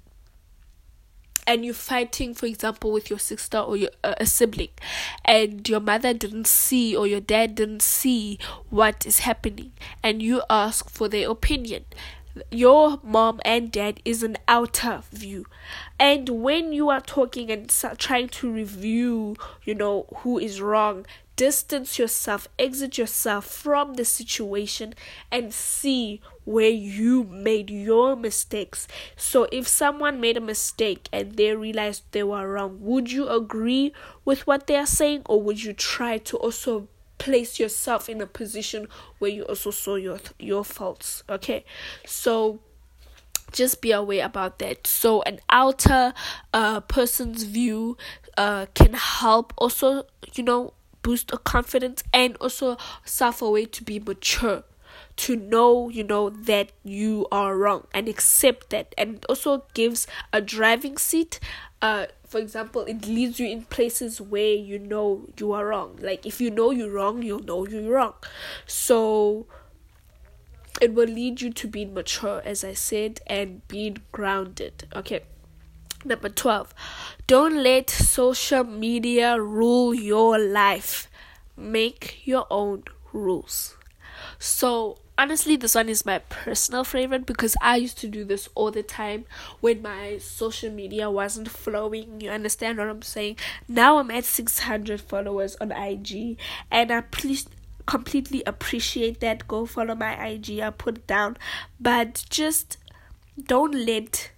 and 1.46 1.64
you're 1.64 1.74
fighting 1.74 2.34
for 2.34 2.46
example 2.46 2.92
with 2.92 3.10
your 3.10 3.18
sister 3.18 3.58
or 3.58 3.76
your 3.76 3.90
uh, 4.04 4.14
a 4.18 4.26
sibling 4.26 4.68
and 5.24 5.68
your 5.68 5.80
mother 5.80 6.12
didn't 6.12 6.46
see 6.46 6.94
or 6.94 7.06
your 7.06 7.20
dad 7.20 7.54
didn't 7.54 7.82
see 7.82 8.38
what 8.68 9.06
is 9.06 9.20
happening 9.20 9.72
and 10.02 10.22
you 10.22 10.42
ask 10.50 10.90
for 10.90 11.08
their 11.08 11.30
opinion 11.30 11.84
your 12.50 12.98
mom 13.02 13.40
and 13.44 13.72
dad 13.72 14.00
is 14.04 14.22
an 14.22 14.36
outer 14.46 15.02
view. 15.12 15.46
And 15.98 16.28
when 16.28 16.72
you 16.72 16.88
are 16.88 17.00
talking 17.00 17.50
and 17.50 17.68
trying 17.98 18.28
to 18.28 18.50
review 18.50 19.36
you 19.64 19.74
know 19.74 20.06
who 20.18 20.38
is 20.38 20.60
wrong 20.60 21.06
distance 21.36 21.98
yourself 21.98 22.48
exit 22.58 22.98
yourself 22.98 23.46
from 23.46 23.94
the 23.94 24.04
situation 24.04 24.94
and 25.32 25.54
see 25.54 26.20
where 26.44 26.68
you 26.68 27.24
made 27.24 27.70
your 27.70 28.14
mistakes. 28.14 28.86
So 29.16 29.48
if 29.50 29.66
someone 29.66 30.20
made 30.20 30.36
a 30.36 30.40
mistake 30.40 31.08
and 31.12 31.36
they 31.36 31.54
realized 31.54 32.02
they 32.10 32.22
were 32.22 32.46
wrong 32.52 32.78
would 32.80 33.10
you 33.10 33.28
agree 33.28 33.92
with 34.24 34.46
what 34.46 34.66
they 34.66 34.76
are 34.76 34.86
saying 34.86 35.22
or 35.26 35.40
would 35.42 35.62
you 35.62 35.72
try 35.72 36.18
to 36.18 36.36
also 36.36 36.88
place 37.20 37.60
yourself 37.60 38.08
in 38.08 38.20
a 38.20 38.26
position 38.26 38.88
where 39.18 39.30
you 39.30 39.44
also 39.44 39.70
saw 39.70 39.94
your 39.94 40.18
your 40.38 40.64
faults 40.64 41.22
okay? 41.28 41.64
So 42.06 42.58
just 43.52 43.82
be 43.82 43.92
aware 43.92 44.24
about 44.24 44.58
that. 44.58 44.86
So 44.86 45.22
an 45.22 45.38
outer 45.50 46.14
uh 46.54 46.80
person's 46.80 47.44
view 47.44 47.96
uh 48.36 48.66
can 48.74 48.94
help 48.94 49.52
also 49.56 50.06
you 50.34 50.42
know 50.42 50.72
boost 51.02 51.30
a 51.32 51.38
confidence 51.38 52.02
and 52.12 52.36
also 52.40 52.76
self 53.04 53.42
a 53.42 53.50
way 53.50 53.66
to 53.66 53.84
be 53.84 53.98
mature 53.98 54.64
to 55.16 55.36
know 55.36 55.88
you 55.90 56.04
know 56.04 56.30
that 56.30 56.72
you 56.84 57.26
are 57.30 57.56
wrong 57.56 57.86
and 57.92 58.08
accept 58.08 58.70
that. 58.70 58.94
And 58.96 59.24
also 59.28 59.64
gives 59.74 60.06
a 60.32 60.40
driving 60.40 60.96
seat 60.96 61.38
uh 61.82 62.06
for 62.30 62.38
example 62.38 62.82
it 62.82 63.08
leads 63.08 63.40
you 63.40 63.48
in 63.48 63.62
places 63.64 64.20
where 64.20 64.54
you 64.54 64.78
know 64.78 65.26
you 65.36 65.50
are 65.52 65.66
wrong. 65.66 65.98
Like 66.00 66.24
if 66.24 66.40
you 66.40 66.48
know 66.48 66.70
you're 66.70 66.92
wrong 66.92 67.22
you'll 67.22 67.42
know 67.42 67.66
you're 67.66 67.92
wrong. 67.92 68.14
So 68.68 69.46
it 70.80 70.94
will 70.94 71.08
lead 71.08 71.40
you 71.40 71.52
to 71.52 71.66
being 71.66 71.92
mature 71.92 72.40
as 72.44 72.62
i 72.62 72.72
said 72.72 73.20
and 73.26 73.66
being 73.66 73.98
grounded. 74.12 74.86
Okay. 74.94 75.24
Number 76.04 76.28
12 76.28 76.72
don't 77.26 77.64
let 77.64 77.90
social 77.90 78.62
media 78.62 79.40
rule 79.42 79.92
your 79.92 80.38
life. 80.38 81.10
Make 81.56 82.24
your 82.24 82.46
own 82.48 82.84
rules. 83.12 83.76
So 84.38 84.98
honestly 85.20 85.54
this 85.54 85.74
one 85.74 85.90
is 85.90 86.06
my 86.06 86.18
personal 86.18 86.82
favorite 86.82 87.26
because 87.26 87.54
i 87.60 87.76
used 87.76 87.98
to 87.98 88.08
do 88.08 88.24
this 88.24 88.48
all 88.54 88.70
the 88.70 88.82
time 88.82 89.26
when 89.60 89.82
my 89.82 90.16
social 90.16 90.70
media 90.70 91.10
wasn't 91.10 91.48
flowing. 91.48 92.22
You 92.22 92.30
understand 92.30 92.78
what 92.78 92.88
i'm 92.88 93.02
saying? 93.02 93.36
Now 93.68 93.98
i'm 93.98 94.10
at 94.10 94.24
600 94.24 94.98
followers 94.98 95.56
on 95.60 95.72
ig 95.72 96.38
and 96.70 96.90
i 96.90 97.02
please 97.02 97.46
completely 97.84 98.42
appreciate 98.46 99.20
that. 99.20 99.46
Go 99.46 99.66
follow 99.66 99.94
my 99.94 100.14
ig 100.28 100.58
i 100.58 100.70
put 100.70 100.96
it 100.98 101.06
down. 101.06 101.36
But 101.78 102.24
just 102.30 102.78
don't 103.38 103.74
let 103.74 104.30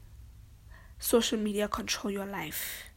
social 0.99 1.39
media 1.39 1.69
control 1.69 2.13
your 2.13 2.27
life. 2.27 2.91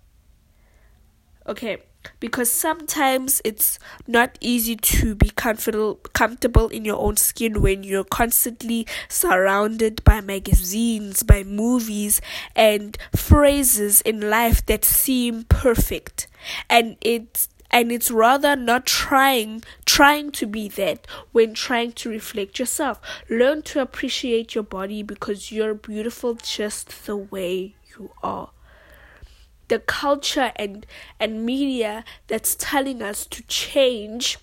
Okay 1.48 1.84
because 2.20 2.52
sometimes 2.52 3.42
it's 3.44 3.80
not 4.08 4.38
easy 4.42 4.76
to 4.76 5.16
be 5.16 5.30
comfortable 5.30 5.96
comfortable 6.14 6.68
in 6.70 6.86
your 6.86 6.98
own 6.98 7.18
skin 7.18 7.62
when 7.62 7.84
you're 7.84 8.04
constantly 8.04 8.88
surrounded 9.10 10.04
by 10.04 10.22
magazines 10.22 11.24
by 11.24 11.44
movies 11.44 12.22
and 12.56 12.98
phrases 13.16 14.02
in 14.02 14.30
life 14.30 14.66
that 14.66 14.86
seem 14.86 15.44
perfect. 15.44 16.28
And 16.70 16.98
it's 17.02 17.50
and 17.72 17.92
it's 17.92 18.10
rather 18.10 18.56
not 18.56 18.86
trying 18.86 19.64
trying 19.86 20.32
to 20.32 20.48
be 20.48 20.68
that 20.70 21.06
when 21.32 21.54
trying 21.54 21.92
to 21.92 22.10
reflect 22.10 22.60
yourself. 22.60 23.02
Learn 23.30 23.62
to 23.64 23.82
appreciate 23.82 24.56
your 24.56 24.64
body 24.64 25.04
because 25.04 25.52
you're 25.52 25.74
beautiful 25.74 26.36
just 26.36 27.06
the 27.06 27.18
way 27.18 27.76
you 27.98 28.12
are 28.24 28.50
the 29.68 29.80
culture 29.80 30.52
and 30.56 30.86
and 31.20 31.46
media 31.46 32.04
that's 32.28 32.56
telling 32.56 33.02
us 33.02 33.26
to 33.28 33.44
change 33.44 34.38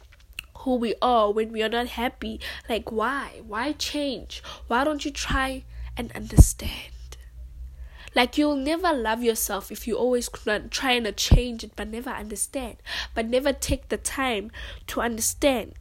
who 0.58 0.76
we 0.76 0.94
are 1.02 1.32
when 1.32 1.52
we 1.52 1.62
are 1.62 1.68
not 1.68 1.88
happy. 1.88 2.40
Like 2.68 2.90
why? 2.92 3.40
Why 3.46 3.72
change? 3.72 4.42
Why 4.68 4.84
don't 4.84 5.04
you 5.04 5.10
try 5.10 5.64
and 5.96 6.12
understand? 6.12 6.92
Like 8.14 8.36
you'll 8.36 8.56
never 8.56 8.92
love 8.92 9.22
yourself 9.22 9.72
if 9.72 9.86
you 9.86 9.96
always 9.96 10.28
trying 10.70 11.04
to 11.04 11.12
change 11.12 11.64
it 11.64 11.72
but 11.74 11.88
never 11.88 12.10
understand 12.10 12.76
but 13.14 13.26
never 13.26 13.52
take 13.52 13.88
the 13.88 13.96
time 13.96 14.50
to 14.88 15.00
understand. 15.00 15.74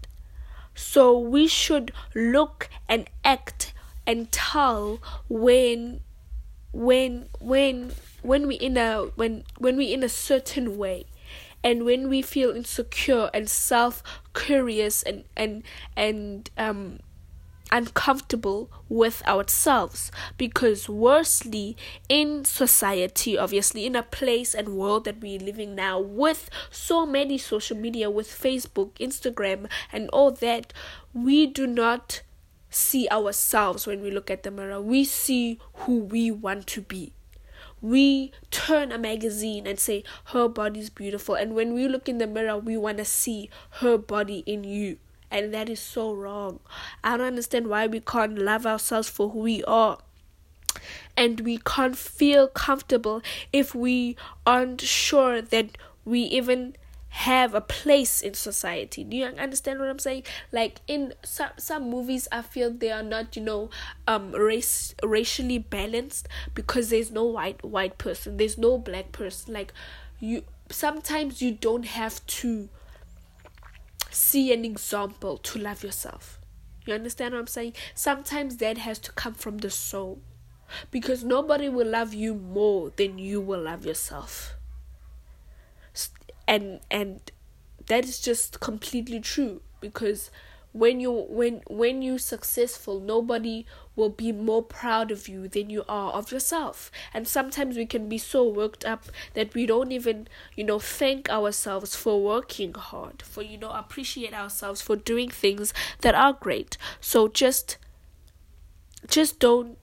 So 0.74 1.18
we 1.20 1.48
should 1.48 1.92
look 2.16 2.70
and 2.88 3.10
act 3.26 3.74
and 4.08 4.32
tell 4.32 5.00
when 5.28 6.02
when 6.72 7.28
when 7.40 7.92
when 8.22 8.48
we 8.48 8.56
in 8.56 8.78
a 8.78 9.04
when 9.16 9.44
when 9.58 9.78
we 9.78 9.94
in 9.94 10.04
a 10.04 10.10
certain 10.10 10.78
way 10.78 11.06
and 11.64 11.86
when 11.86 12.10
we 12.10 12.22
feel 12.22 12.56
insecure 12.56 13.30
and 13.34 13.50
self 13.50 14.04
curious 14.34 15.04
and 15.04 15.24
and 15.36 15.64
and 15.96 16.50
um 16.58 17.00
uncomfortable 17.74 18.70
with 18.90 19.26
ourselves. 19.26 20.12
Because 20.38 20.90
worstly 20.90 21.78
in 22.10 22.44
society 22.44 23.38
obviously 23.38 23.86
in 23.86 23.96
a 23.96 24.04
place 24.04 24.54
and 24.54 24.70
world 24.76 25.06
that 25.06 25.22
we're 25.22 25.40
living 25.40 25.74
now 25.76 26.00
with 26.00 26.50
so 26.70 27.06
many 27.06 27.38
social 27.38 27.78
media 27.78 28.10
with 28.10 28.28
facebook 28.28 28.92
instagram 28.96 29.70
and 29.94 30.10
all 30.10 30.32
that 30.32 30.74
we 31.14 31.48
do 31.48 31.66
not 31.66 32.22
see 32.72 33.08
ourselves 33.12 33.86
when 33.86 34.02
we 34.02 34.10
look 34.10 34.32
at 34.32 34.44
the 34.44 34.50
mirror. 34.50 34.82
We 34.82 35.04
see 35.04 35.60
who 35.74 36.00
we 36.00 36.32
want 36.32 36.66
to 36.68 36.82
be 36.82 37.14
we 37.82 38.32
turn 38.52 38.92
a 38.92 38.98
magazine 38.98 39.66
and 39.66 39.80
say 39.80 40.04
her 40.26 40.48
body's 40.48 40.90
beautiful. 40.90 41.36
And 41.36 41.56
when 41.56 41.74
we 41.74 41.88
look 41.88 42.08
in 42.08 42.18
the 42.18 42.28
mirror 42.28 42.58
we 42.58 42.78
want 42.78 42.98
to 43.00 43.06
see 43.06 43.50
her 43.82 43.98
body 43.98 44.44
in 44.46 44.64
you. 44.64 44.98
And 45.30 45.54
that 45.54 45.70
is 45.70 45.80
so 45.80 46.14
wrong. 46.14 46.60
I 47.04 47.18
don't 47.18 47.28
understand 47.28 47.68
why 47.68 47.88
we 47.88 48.02
can't 48.02 48.38
love 48.38 48.66
ourselves 48.66 49.10
for 49.10 49.30
who 49.30 49.40
we 49.40 49.64
are. 49.64 49.98
And 51.16 51.42
we 51.42 51.58
can't 51.58 51.98
feel 51.98 52.48
comfortable 52.48 53.22
if 53.54 53.74
we 53.74 54.18
aren't 54.46 54.82
sure 54.82 55.42
that 55.42 55.78
we 56.04 56.22
even 56.22 56.76
have 57.12 57.54
a 57.54 57.60
place 57.62 58.22
in 58.22 58.34
society. 58.34 59.04
Do 59.04 59.18
you 59.18 59.26
understand 59.26 59.80
what 59.80 59.90
I'm 59.90 60.00
saying? 60.00 60.24
Like 60.52 60.80
in 60.88 61.14
some 61.24 61.50
some 61.58 61.90
movies, 61.90 62.28
I 62.32 62.42
feel 62.42 62.72
they 62.72 62.90
are 62.90 63.04
not, 63.04 63.36
you 63.36 63.44
know, 63.44 63.70
um, 64.08 64.32
race 64.32 64.96
racially 65.04 65.58
balanced 65.58 66.30
because 66.56 66.90
there's 66.90 67.12
no 67.12 67.26
white 67.26 67.64
white 67.66 67.98
person, 67.98 68.38
there's 68.38 68.58
no 68.58 68.78
black 68.78 69.12
person. 69.12 69.54
Like 69.54 69.74
you, 70.22 70.44
sometimes 70.70 71.42
you 71.42 71.52
don't 71.52 71.86
have 71.86 72.26
to 72.28 72.70
see 74.10 74.54
an 74.54 74.64
example 74.64 75.38
to 75.38 75.60
love 75.60 75.84
yourself. 75.84 76.40
You 76.86 76.94
understand 76.94 77.34
what 77.34 77.42
I'm 77.42 77.48
saying? 77.48 77.74
Sometimes 77.94 78.58
that 78.58 78.78
has 78.78 79.00
to 79.00 79.12
come 79.12 79.34
from 79.34 79.58
the 79.58 79.70
soul. 79.70 80.22
Because 80.90 81.26
nobody 81.26 81.68
will 81.68 81.88
love 81.88 82.14
you 82.14 82.34
more 82.34 82.92
than 82.96 83.18
you 83.18 83.42
will 83.42 83.64
love 83.64 83.86
yourself 83.86 84.56
and 86.52 86.82
and 86.92 87.32
that 87.88 88.04
is 88.04 88.20
just 88.20 88.60
completely 88.60 89.22
true 89.22 89.62
because 89.80 90.30
when 90.74 91.00
you 91.00 91.12
when 91.30 91.62
when 91.68 92.02
you're 92.02 92.20
successful 92.20 93.00
nobody 93.00 93.66
will 93.96 94.10
be 94.10 94.34
more 94.34 94.62
proud 94.62 95.12
of 95.12 95.30
you 95.30 95.48
than 95.48 95.70
you 95.70 95.84
are 95.88 96.12
of 96.12 96.32
yourself. 96.32 96.92
And 97.14 97.28
sometimes 97.28 97.76
we 97.78 97.86
can 97.86 98.08
be 98.08 98.18
so 98.18 98.48
worked 98.48 98.86
up 98.86 99.06
that 99.34 99.54
we 99.54 99.66
don't 99.66 99.92
even 99.94 100.28
you 100.56 100.66
know 100.66 100.80
thank 100.80 101.30
ourselves 101.30 101.96
for 101.96 102.22
working 102.22 102.74
hard 102.74 103.22
for 103.22 103.42
you 103.42 103.58
know 103.58 103.72
appreciate 103.72 104.34
ourselves 104.34 104.82
for 104.82 104.98
doing 104.98 105.30
things 105.30 105.74
that 106.02 106.16
are 106.16 106.34
great. 106.34 106.78
So 107.00 107.30
just 107.30 107.78
just 109.08 109.40
don't 109.40 109.78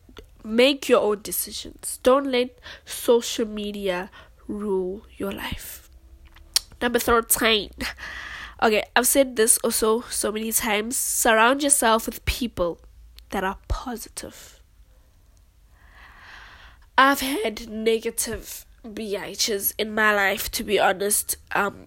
make 0.45 0.89
your 0.89 1.01
own 1.01 1.23
decisions. 1.23 1.99
Don't 2.03 2.31
let 2.31 2.59
social 2.85 3.47
media 3.47 4.11
rule 4.47 5.07
your 5.19 5.33
life 5.33 5.88
Number 6.81 6.99
13. 6.99 7.71
Okay, 8.61 8.83
I've 8.97 9.07
said 9.07 9.37
this 9.37 9.59
also 9.63 10.01
so 10.11 10.33
many 10.33 10.51
times. 10.51 10.97
Surround 10.97 11.63
yourself 11.63 12.07
with 12.07 12.25
people 12.25 12.81
that 13.31 13.45
are 13.45 13.59
positive. 13.69 14.61
I've 16.97 17.21
had 17.21 17.69
negative 17.69 18.67
BHs 18.85 19.75
in 19.79 19.95
my 19.95 20.13
life, 20.13 20.51
to 20.53 20.65
be 20.65 20.79
honest. 20.81 21.37
Um, 21.55 21.87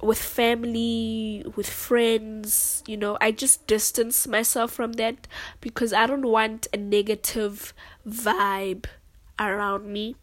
with 0.00 0.18
family, 0.18 1.44
with 1.56 1.68
friends, 1.68 2.82
you 2.86 2.96
know, 2.96 3.16
I 3.20 3.30
just 3.30 3.66
distance 3.66 4.26
myself 4.26 4.72
from 4.72 4.94
that 4.94 5.26
because 5.60 5.92
I 5.92 6.06
don't 6.06 6.26
want 6.26 6.66
a 6.72 6.76
negative 6.76 7.72
vibe 8.06 8.86
around 9.38 9.86
me 9.86 10.16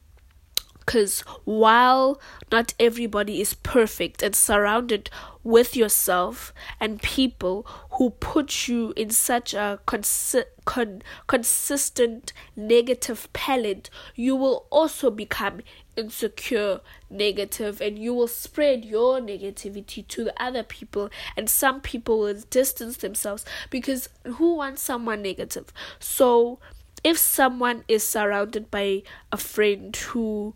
because 0.86 1.22
while 1.46 2.20
not 2.52 2.74
everybody 2.80 3.42
is 3.42 3.56
perfect 3.56 4.22
and 4.22 4.36
surrounded 4.36 5.10
with 5.44 5.76
yourself 5.76 6.54
and 6.80 7.02
people 7.02 7.66
who 7.92 8.12
put 8.12 8.68
you 8.68 8.94
in 8.96 9.10
such 9.10 9.54
a 9.54 9.80
consi- 9.88 10.46
con- 10.66 11.02
consistent 11.28 12.34
negative 12.56 13.28
palette, 13.34 13.90
you 14.16 14.36
will 14.36 14.68
also 14.70 15.10
become 15.10 15.62
insecure, 15.96 16.82
negative, 17.10 17.82
and 17.82 17.98
you 17.98 18.14
will 18.14 18.28
spread 18.28 18.86
your 18.86 19.20
negativity 19.20 20.08
to 20.08 20.26
the 20.26 20.42
other 20.42 20.64
people. 20.64 21.10
And 21.36 21.50
some 21.50 21.82
people 21.82 22.20
will 22.20 22.42
distance 22.50 22.98
themselves 22.98 23.46
because 23.70 24.10
who 24.24 24.56
wants 24.56 24.82
someone 24.82 25.22
negative? 25.22 25.72
So, 26.00 26.60
if 27.04 27.20
someone 27.20 27.84
is 27.88 28.04
surrounded 28.04 28.72
by 28.72 29.04
a 29.32 29.38
friend 29.38 29.96
who 29.96 30.56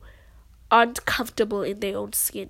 aren't 0.71 1.05
comfortable 1.05 1.63
in 1.63 1.79
their 1.79 1.97
own 1.97 2.13
skin. 2.13 2.49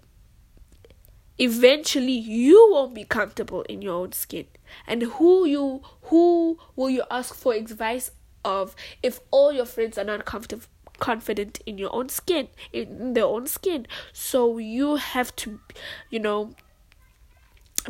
Eventually 1.37 2.11
you 2.11 2.69
won't 2.71 2.93
be 2.93 3.05
comfortable 3.05 3.61
in 3.63 3.81
your 3.81 3.95
own 3.95 4.11
skin. 4.11 4.45
And 4.85 5.03
who 5.03 5.45
you 5.45 5.81
who 6.03 6.59
will 6.75 6.89
you 6.89 7.03
ask 7.09 7.33
for 7.33 7.53
advice 7.53 8.11
of 8.43 8.75
if 9.01 9.19
all 9.31 9.51
your 9.51 9.65
friends 9.65 9.97
are 9.97 10.03
not 10.03 10.25
comfortable 10.25 10.65
confident 10.99 11.59
in 11.65 11.77
your 11.77 11.93
own 11.95 12.09
skin 12.09 12.49
in 12.73 13.13
their 13.13 13.23
own 13.23 13.47
skin 13.47 13.87
so 14.11 14.57
you 14.57 14.97
have 14.97 15.33
to 15.35 15.59
you 16.09 16.19
know 16.19 16.53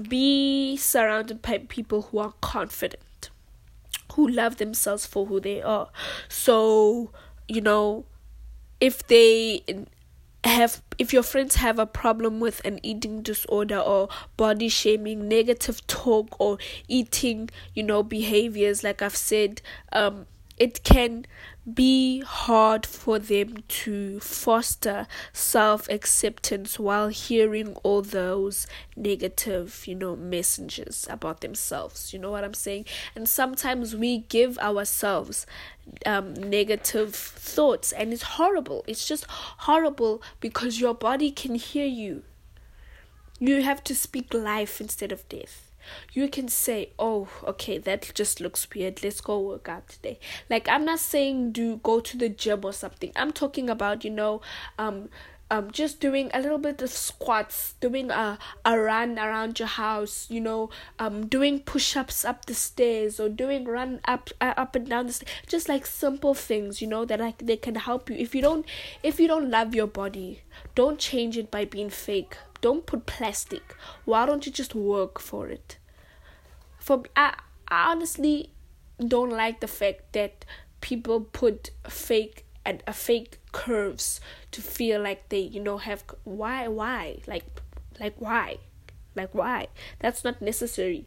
be 0.08 0.78
surrounded 0.78 1.42
by 1.42 1.58
people 1.58 2.04
who 2.04 2.20
are 2.20 2.34
confident 2.42 3.30
who 4.13 4.28
love 4.28 4.58
themselves 4.58 5.06
for 5.06 5.26
who 5.26 5.39
they 5.39 5.62
are 5.62 5.89
so 6.28 7.12
you 7.48 7.62
know 7.62 8.06
if 8.80 9.06
they 9.08 9.62
have 10.43 10.82
if 10.97 11.12
your 11.13 11.23
friends 11.23 11.56
have 11.56 11.80
a 11.80 11.86
problem 11.86 12.39
with 12.39 12.62
an 12.65 12.80
eating 12.84 13.21
disorder 13.21 13.78
or 13.78 14.08
body 14.38 14.69
shaming 14.69 15.28
negative 15.28 15.86
talk 15.88 16.39
or 16.39 16.58
eating 16.88 17.49
you 17.73 17.84
know 17.84 18.02
behaviors 18.04 18.84
like 18.84 19.02
i've 19.02 19.15
said 19.15 19.62
um 19.91 20.25
it 20.58 20.84
can 20.84 21.25
be 21.73 22.21
hard 22.21 22.86
for 22.86 23.19
them 23.19 23.63
to 23.67 24.19
foster 24.19 25.08
self 25.34 25.88
acceptance 25.89 26.79
while 26.79 27.10
hearing 27.10 27.75
all 27.84 28.01
those 28.01 28.67
negative, 28.95 29.84
you 29.86 29.95
know, 29.95 30.15
messages 30.15 31.08
about 31.10 31.41
themselves. 31.41 32.13
You 32.13 32.19
know 32.19 32.32
what 32.32 32.43
I'm 32.43 32.53
saying? 32.53 32.86
And 33.15 33.27
sometimes 33.27 33.95
we 33.95 34.19
give 34.19 34.58
ourselves 34.60 35.45
um, 36.05 36.34
negative 36.34 37.15
thoughts, 37.15 37.91
and 37.91 38.13
it's 38.13 38.23
horrible. 38.23 38.84
It's 38.88 39.08
just 39.08 39.25
horrible 39.29 40.21
because 40.39 40.79
your 40.79 40.93
body 40.93 41.32
can 41.32 41.55
hear 41.55 41.86
you. 41.86 42.23
You 43.39 43.62
have 43.63 43.84
to 43.86 43.95
speak 43.95 44.34
life 44.34 44.82
instead 44.82 45.12
of 45.12 45.27
death 45.29 45.68
you 46.13 46.28
can 46.30 46.47
say, 46.47 46.91
"Oh, 46.97 47.28
okay, 47.43 47.78
that 47.78 48.12
just 48.13 48.39
looks 48.39 48.67
weird. 48.73 49.04
Let's 49.04 49.21
go 49.21 49.39
work 49.39 49.69
out 49.69 49.88
today." 49.89 50.19
Like 50.49 50.67
I'm 50.67 50.86
not 50.86 50.99
saying 50.99 51.52
do 51.52 51.78
go 51.78 51.99
to 51.99 52.17
the 52.17 52.30
gym 52.30 52.62
or 52.63 52.73
something. 52.73 53.12
I'm 53.15 53.32
talking 53.32 53.69
about 53.69 54.04
you 54.04 54.12
know, 54.12 54.41
um, 54.78 55.10
um, 55.52 55.71
just 55.71 55.99
doing 55.99 56.30
a 56.34 56.41
little 56.41 56.58
bit 56.60 56.82
of 56.82 56.91
squats, 56.91 57.73
doing 57.82 58.12
a 58.12 58.38
a 58.63 58.80
run 58.80 59.17
around 59.17 59.58
your 59.58 59.67
house, 59.67 60.28
you 60.30 60.39
know, 60.39 60.69
um, 60.99 61.25
doing 61.28 61.60
push-ups 61.60 62.23
up 62.23 62.45
the 62.45 62.54
stairs 62.54 63.19
or 63.19 63.30
doing 63.30 63.65
run 63.65 63.99
up 64.06 64.30
uh, 64.39 64.54
up 64.58 64.75
and 64.75 64.88
down 64.88 65.08
the 65.08 65.13
stairs. 65.13 65.32
Just 65.47 65.67
like 65.67 65.86
simple 65.88 66.36
things, 66.36 66.82
you 66.82 66.88
know, 66.88 67.04
that 67.06 67.19
like 67.19 67.39
they 67.39 67.58
can 67.58 67.75
help 67.75 68.10
you. 68.10 68.15
If 68.15 68.36
you 68.36 68.41
don't, 68.41 68.65
if 69.02 69.19
you 69.19 69.28
don't 69.28 69.49
love 69.49 69.73
your 69.73 69.88
body, 69.88 70.43
don't 70.75 70.99
change 70.99 71.38
it 71.38 71.49
by 71.49 71.65
being 71.65 71.89
fake. 71.89 72.38
Don't 72.62 72.86
put 72.86 73.06
plastic. 73.08 73.75
Why 74.06 74.25
don't 74.28 74.45
you 74.45 74.52
just 74.52 74.75
work 74.75 75.19
for 75.19 75.47
it? 75.49 75.79
For 76.89 77.04
I, 77.15 77.36
I 77.67 77.91
honestly 77.91 78.49
don't 78.97 79.30
like 79.30 79.60
the 79.60 79.67
fact 79.67 80.13
that 80.13 80.43
people 80.82 81.21
put 81.21 81.69
fake 81.88 82.47
and 82.65 82.82
a 82.88 82.93
fake 82.93 83.38
curves 83.52 84.19
to 84.49 84.60
feel 84.63 84.99
like 84.99 85.30
they 85.30 85.38
you 85.41 85.60
know 85.60 85.78
have 85.78 86.04
why 86.23 86.67
why? 86.67 87.19
Like 87.28 87.45
like 87.99 88.15
why? 88.17 88.58
Like 89.13 89.36
why? 89.36 89.67
That's 89.99 90.23
not 90.23 90.41
necessary. 90.41 91.06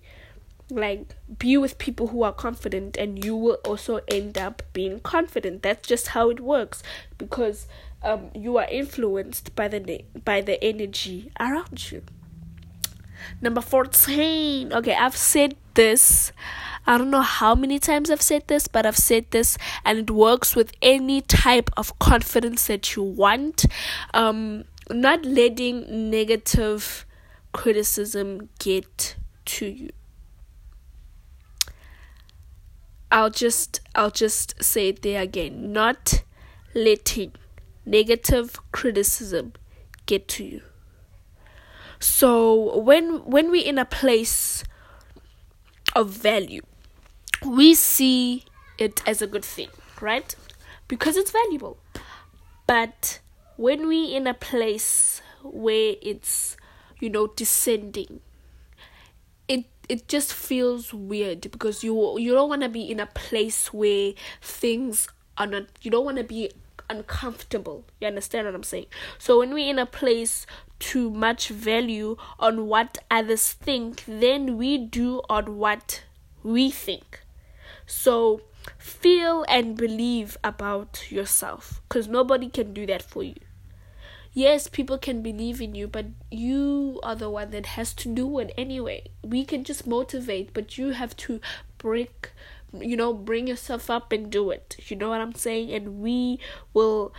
Like 0.71 1.16
be 1.37 1.57
with 1.57 1.79
people 1.79 2.07
who 2.07 2.23
are 2.23 2.33
confident 2.33 2.97
and 2.97 3.25
you 3.25 3.35
will 3.35 3.59
also 3.64 4.03
end 4.07 4.38
up 4.38 4.62
being 4.73 5.01
confident. 5.01 5.64
That's 5.64 5.88
just 5.88 6.07
how 6.14 6.31
it 6.31 6.38
works 6.38 6.85
because 7.18 7.66
um 8.05 8.31
you 8.37 8.57
are 8.57 8.68
influenced 8.71 9.57
by 9.57 9.66
the 9.66 10.05
by 10.25 10.42
the 10.42 10.62
energy 10.62 11.33
around 11.40 11.90
you 11.90 12.05
number 13.41 13.61
14 13.61 14.73
okay 14.73 14.95
i've 14.95 15.17
said 15.17 15.55
this 15.75 16.33
I 16.87 16.99
don't 16.99 17.11
know 17.11 17.23
how 17.23 17.55
many 17.55 17.79
times 17.79 18.11
I've 18.11 18.23
said 18.23 18.49
this, 18.49 18.67
but 18.67 18.87
I've 18.87 18.97
said 18.97 19.31
this, 19.31 19.57
and 19.85 19.99
it 19.99 20.11
works 20.11 20.57
with 20.57 20.73
any 20.83 21.21
type 21.21 21.71
of 21.77 21.97
confidence 22.01 22.67
that 22.67 22.97
you 22.97 23.05
want. 23.05 23.67
Um, 24.13 24.65
not 24.91 25.25
letting 25.25 26.11
negative 26.11 27.07
criticism 27.53 28.49
get 28.59 29.15
to 29.45 29.67
you. 29.67 29.91
I'll 33.13 33.31
just 33.31 33.81
I'll 33.95 34.11
just 34.11 34.63
say 34.63 34.89
it 34.89 35.03
there 35.03 35.23
again. 35.23 35.73
Not 35.73 36.25
letting 36.75 37.33
negative 37.85 38.59
criticism 38.73 39.53
get 40.07 40.27
to 40.29 40.45
you. 40.45 40.63
So 42.03 42.79
when 42.79 43.25
when 43.31 43.53
we're 43.53 43.65
in 43.65 43.79
a 43.79 43.85
place 43.85 44.65
of 45.95 46.11
value, 46.11 46.62
we 47.45 47.75
see 47.75 48.45
it 48.77 49.01
as 49.07 49.23
a 49.23 49.29
good 49.29 49.45
thing, 49.45 49.69
right? 50.01 50.35
Because 50.88 51.17
it's 51.17 51.31
valuable. 51.31 51.79
But 52.67 53.21
when 53.57 53.87
we're 53.87 54.17
in 54.17 54.27
a 54.27 54.35
place 54.35 55.23
where 55.45 55.95
it's, 56.03 56.57
you 56.99 57.09
know, 57.09 57.29
descending, 57.29 58.19
it 59.47 59.67
it 59.88 60.09
just 60.09 60.35
feels 60.35 60.93
weird 60.93 61.53
because 61.53 61.85
you 61.85 62.19
you 62.19 62.33
don't 62.33 62.49
want 62.49 62.62
to 62.62 62.69
be 62.69 62.83
in 62.91 62.99
a 62.99 63.07
place 63.07 63.73
where 63.73 64.12
things 64.41 65.07
are 65.38 65.47
not 65.47 65.67
you 65.83 65.91
don't 65.93 66.05
want 66.05 66.17
to 66.19 66.25
be 66.25 66.51
uncomfortable. 66.91 67.85
You 68.01 68.09
understand 68.09 68.47
what 68.47 68.57
I'm 68.57 68.65
saying? 68.65 68.87
So 69.19 69.38
when 69.38 69.55
we're 69.55 69.71
in 69.71 69.79
a 69.79 69.87
place 69.87 70.47
too 70.83 71.09
much 71.11 71.49
value 71.49 72.16
on 72.38 72.66
what 72.66 72.99
others 73.09 73.53
think, 73.53 74.05
than 74.05 74.59
we 74.59 74.77
do 74.77 75.23
on 75.31 75.57
what 75.57 76.03
we 76.42 76.71
think. 76.71 77.21
So 77.87 78.42
feel 78.79 79.45
and 79.49 79.77
believe 79.77 80.37
about 80.42 81.11
yourself 81.11 81.81
because 81.88 82.09
nobody 82.09 82.49
can 82.49 82.75
do 82.75 82.85
that 82.87 83.03
for 83.03 83.23
you. 83.23 83.37
Yes, 84.35 84.66
people 84.66 84.99
can 84.99 85.23
believe 85.23 85.61
in 85.61 85.75
you, 85.75 85.87
but 85.87 86.07
you 86.31 86.99
are 87.03 87.14
the 87.14 87.29
one 87.29 87.51
that 87.51 87.66
has 87.79 87.92
to 87.95 88.09
do 88.09 88.38
it 88.38 88.53
anyway. 88.57 89.05
We 89.23 89.45
can 89.45 89.62
just 89.62 89.87
motivate, 89.87 90.55
but 90.55 90.79
you 90.79 90.90
have 90.90 91.14
to 91.29 91.38
break, 91.77 92.33
you 92.73 92.97
know, 92.97 93.12
bring 93.12 93.47
yourself 93.47 93.90
up 93.90 94.11
and 94.11 94.31
do 94.31 94.51
it. 94.51 94.77
You 94.88 94.97
know 94.97 95.11
what 95.11 95.21
I'm 95.21 95.35
saying? 95.35 95.71
And 95.71 96.01
we 96.01 96.40
will, 96.73 97.12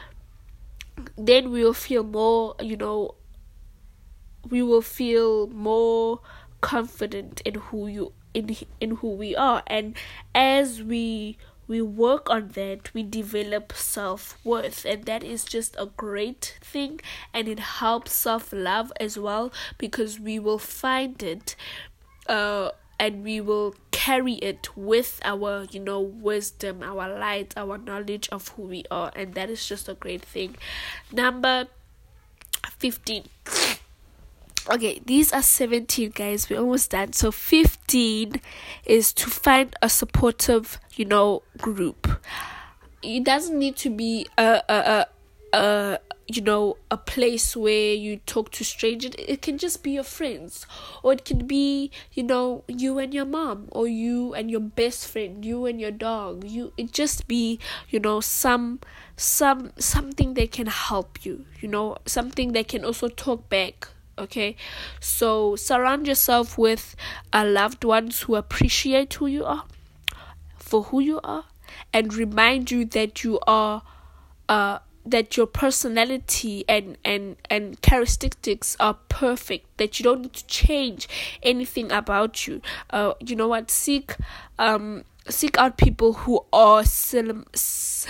then 1.16 1.52
we 1.52 1.64
will 1.64 1.74
feel 1.76 2.04
more, 2.04 2.56
you 2.60 2.78
know, 2.78 3.14
we 4.50 4.62
will 4.62 4.82
feel 4.82 5.48
more 5.48 6.20
confident 6.62 7.42
in 7.42 7.56
who 7.56 7.88
you 7.88 8.14
in 8.34 8.56
in 8.80 8.98
who 8.98 9.10
we 9.10 9.36
are. 9.36 9.64
And 9.68 9.96
as 10.34 10.82
we 10.82 11.38
we 11.68 11.82
work 11.82 12.30
on 12.30 12.50
that 12.50 12.94
we 12.94 13.04
develop 13.04 13.74
self-worth. 13.74 14.86
And 14.86 15.06
that 15.06 15.24
is 15.24 15.46
just 15.46 15.76
a 15.80 15.86
great 15.86 16.58
thing. 16.62 17.00
And 17.34 17.48
it 17.48 17.60
helps 17.60 18.12
self-love 18.12 18.92
as 19.00 19.18
well 19.18 19.52
because 19.78 20.20
we 20.20 20.40
will 20.40 20.60
find 20.60 21.22
it 21.24 21.56
uh 22.28 22.72
and 23.00 23.24
we 23.24 23.42
will 23.42 23.76
carry 23.92 24.36
it 24.36 24.70
with 24.78 25.20
our 25.26 25.66
you 25.72 25.80
know 25.80 26.00
wisdom 26.00 26.82
our 26.82 27.18
light 27.20 27.54
our 27.58 27.78
knowledge 27.78 28.30
of 28.32 28.50
who 28.50 28.64
we 28.64 28.84
are. 28.92 29.12
And 29.16 29.34
that 29.36 29.50
is 29.50 29.66
just 29.66 29.90
a 29.90 29.94
great 29.94 30.24
thing. 30.24 30.56
Number 31.12 31.68
15 32.80 33.24
okay 34.70 35.02
these 35.06 35.34
are 35.34 35.42
17 35.42 36.12
guys. 36.12 36.50
We're 36.50 36.60
almost 36.60 36.92
done. 36.92 37.14
So 37.14 37.32
15 37.32 38.42
is 38.86 39.14
to 39.14 39.30
find 39.30 39.76
a 39.82 39.90
supportive 39.90 40.80
you 40.96 41.06
know 41.06 41.44
group. 41.58 42.08
It 43.02 43.24
doesn't 43.24 43.58
need 43.58 43.76
to 43.78 43.90
be 43.90 44.28
a 44.38 44.62
a 44.70 45.06
a, 45.54 45.58
a 45.58 46.00
you 46.28 46.42
know 46.42 46.78
a 46.90 46.96
place 46.98 47.56
where 47.56 47.94
you 47.94 48.18
talk 48.18 48.52
to 48.52 48.64
strangers. 48.64 49.14
It 49.20 49.42
can 49.42 49.58
just 49.58 49.84
be 49.84 49.92
your 49.92 50.04
friends 50.04 50.66
or 51.04 51.14
it 51.14 51.26
can 51.26 51.46
be 51.46 51.92
you 52.14 52.24
know 52.24 52.64
you 52.68 53.00
and 53.00 53.14
your 53.14 53.26
mom 53.26 53.68
or 53.72 53.88
you 53.88 54.34
and 54.34 54.50
your 54.50 54.62
best 54.62 55.08
friend 55.08 55.44
you 55.44 55.66
and 55.66 55.82
your 55.82 55.92
dog. 55.92 56.46
You 56.46 56.72
it 56.78 56.92
just 56.92 57.28
be 57.28 57.60
you 57.90 58.00
know 58.00 58.22
some 58.22 58.80
some 59.18 59.74
something 59.78 60.36
that 60.36 60.52
can 60.52 60.68
help 60.68 61.26
you 61.26 61.46
you 61.60 61.68
know 61.68 61.98
something 62.06 62.54
that 62.54 62.70
can 62.70 62.86
also 62.86 63.10
talk 63.10 63.50
back 63.50 63.90
okay? 64.18 64.56
So 65.00 65.56
surround 65.56 66.08
yourself 66.08 66.58
with 66.58 66.96
uh, 67.32 67.46
loved 67.46 67.84
ones 67.84 68.22
who 68.22 68.36
appreciate 68.36 69.14
who 69.16 69.28
you 69.28 69.46
are 69.46 69.66
for 70.58 70.84
who 70.84 71.00
you 71.00 71.20
are 71.24 71.46
and 71.94 72.14
remind 72.14 72.72
you 72.72 72.86
that 72.86 73.24
you 73.24 73.40
are 73.46 73.84
uh 74.50 74.80
that 75.06 75.36
your 75.36 75.46
personality 75.46 76.64
and 76.68 76.98
and 77.04 77.36
and 77.50 77.82
characteristics 77.82 78.78
are 78.80 78.96
perfect 79.10 79.78
that 79.78 80.00
you 80.00 80.04
don't 80.04 80.22
need 80.22 80.34
to 80.34 80.48
change 80.48 81.08
anything 81.44 81.92
about 81.92 82.48
you. 82.48 82.62
Uh 82.90 83.14
you 83.20 83.36
know 83.36 83.48
what? 83.48 83.70
Seek 83.70 84.16
um 84.58 85.04
seek 85.30 85.58
out 85.58 85.78
people 85.78 86.14
who 86.14 86.44
are 86.52 86.84
sim- 86.84 87.46
similar 87.54 88.02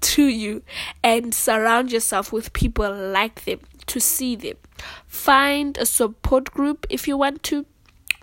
to 0.00 0.24
you 0.24 0.62
and 1.02 1.34
surround 1.34 1.92
yourself 1.92 2.32
with 2.32 2.52
people 2.52 2.90
like 2.94 3.44
them 3.44 3.60
to 3.86 4.00
see 4.00 4.36
them. 4.36 4.56
Find 5.06 5.76
a 5.78 5.86
support 5.86 6.52
group 6.52 6.86
if 6.90 7.06
you 7.08 7.16
want 7.16 7.42
to 7.44 7.66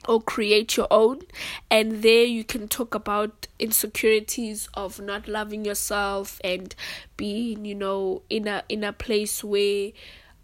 or 0.07 0.21
create 0.21 0.75
your 0.75 0.87
own 0.89 1.21
and 1.69 2.01
there 2.01 2.23
you 2.23 2.43
can 2.43 2.67
talk 2.67 2.95
about 2.95 3.47
insecurities 3.59 4.67
of 4.73 4.99
not 4.99 5.27
loving 5.27 5.65
yourself 5.65 6.39
and 6.43 6.73
being 7.17 7.65
you 7.65 7.75
know 7.75 8.21
in 8.29 8.47
a 8.47 8.63
in 8.69 8.83
a 8.83 8.93
place 8.93 9.43
where 9.43 9.91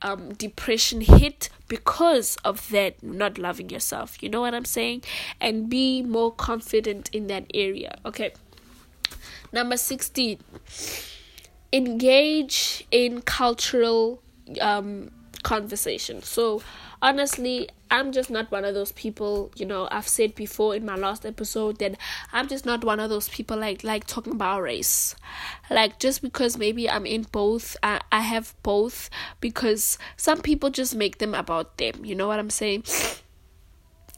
um 0.02 0.34
depression 0.34 1.02
hit 1.02 1.50
because 1.68 2.36
of 2.44 2.70
that 2.70 3.02
not 3.02 3.38
loving 3.38 3.70
yourself. 3.70 4.22
You 4.22 4.30
know 4.30 4.42
what 4.42 4.54
i'm 4.54 4.66
saying? 4.66 5.04
And 5.42 5.70
be 5.70 6.04
more 6.04 6.32
confident 6.32 7.10
in 7.12 7.28
that 7.28 7.46
area. 7.54 7.98
Okay. 8.06 8.34
Number 9.52 9.78
16 9.78 10.40
engage 11.74 12.86
in 12.92 13.22
cultural 13.22 14.22
um 14.62 15.12
conversation. 15.46 16.24
So 16.24 16.62
honestly, 17.02 17.70
I'm 17.92 18.12
just 18.12 18.30
not 18.32 18.52
one 18.52 18.66
of 18.66 18.74
those 18.74 18.92
people, 18.94 19.52
you 19.56 19.66
know, 19.66 19.88
I've 19.92 20.08
said 20.08 20.34
before 20.34 20.76
in 20.76 20.84
my 20.86 20.96
last 20.96 21.26
episode 21.26 21.78
that 21.78 21.96
I'm 22.34 22.48
just 22.48 22.66
not 22.66 22.84
one 22.84 23.00
of 23.00 23.10
those 23.12 23.30
people 23.30 23.56
like 23.56 23.84
like 23.84 24.08
talking 24.08 24.34
about 24.34 24.64
race. 24.64 25.16
Like 25.70 26.00
just 26.00 26.24
because 26.24 26.58
maybe 26.58 26.90
I'm 26.90 27.06
in 27.06 27.28
both, 27.32 27.78
I, 27.84 28.02
I 28.12 28.22
have 28.22 28.56
both 28.64 29.10
because 29.40 30.00
some 30.18 30.42
people 30.42 30.72
just 30.72 30.96
make 30.96 31.20
them 31.20 31.36
about 31.36 31.78
them. 31.78 32.04
You 32.04 32.16
know 32.16 32.28
what 32.28 32.40
I'm 32.40 32.50
saying? 32.50 32.84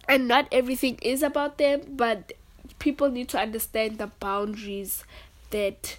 And 0.08 0.30
not 0.30 0.48
everything 0.54 0.98
is 1.02 1.22
about 1.22 1.58
them, 1.58 1.82
but 1.90 2.32
people 2.80 3.10
need 3.10 3.28
to 3.30 3.38
understand 3.38 3.98
the 3.98 4.08
boundaries 4.22 5.04
that 5.50 5.98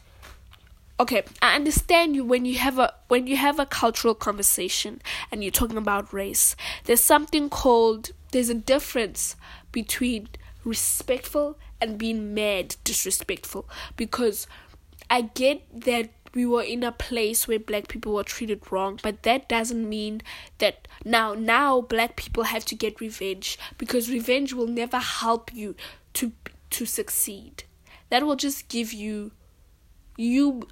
okay 1.01 1.23
i 1.43 1.55
understand 1.55 2.15
you 2.17 2.25
when 2.25 2.45
you 2.45 2.59
have 2.59 2.79
a 2.79 2.93
when 3.09 3.27
you 3.27 3.37
have 3.37 3.59
a 3.59 3.67
cultural 3.67 4.15
conversation 4.15 5.01
and 5.33 5.43
you're 5.43 5.51
talking 5.51 5.77
about 5.79 6.13
race. 6.13 6.55
There's 6.85 7.03
something 7.03 7.49
called 7.51 8.13
there's 8.33 8.51
a 8.51 8.55
difference 8.55 9.35
between 9.73 10.29
respectful 10.65 11.59
and 11.81 11.99
being 11.99 12.35
mad 12.35 12.77
disrespectful. 12.85 13.69
Because 13.97 14.47
i 15.11 15.23
get 15.23 15.63
that 15.73 16.11
we 16.35 16.45
were 16.45 16.63
in 16.63 16.83
a 16.85 16.93
place 16.93 17.49
where 17.49 17.59
black 17.59 17.89
people 17.89 18.13
were 18.13 18.23
treated 18.23 18.61
wrong 18.71 19.01
but 19.03 19.23
that 19.23 19.49
doesn't 19.49 19.89
mean 19.89 20.21
that 20.59 20.87
now 21.03 21.33
now 21.33 21.81
black 21.81 22.15
people 22.17 22.45
have 22.45 22.65
to 22.67 22.75
get 22.75 23.01
revenge. 23.01 23.59
Because 23.79 24.11
revenge 24.11 24.53
will 24.53 24.67
never 24.67 24.99
help 24.99 25.53
you 25.55 25.75
to 26.15 26.33
to 26.71 26.85
succeed. 26.85 27.65
That 28.11 28.25
will 28.25 28.37
just 28.37 28.69
give 28.69 28.93
you 28.93 29.33
you 30.17 30.69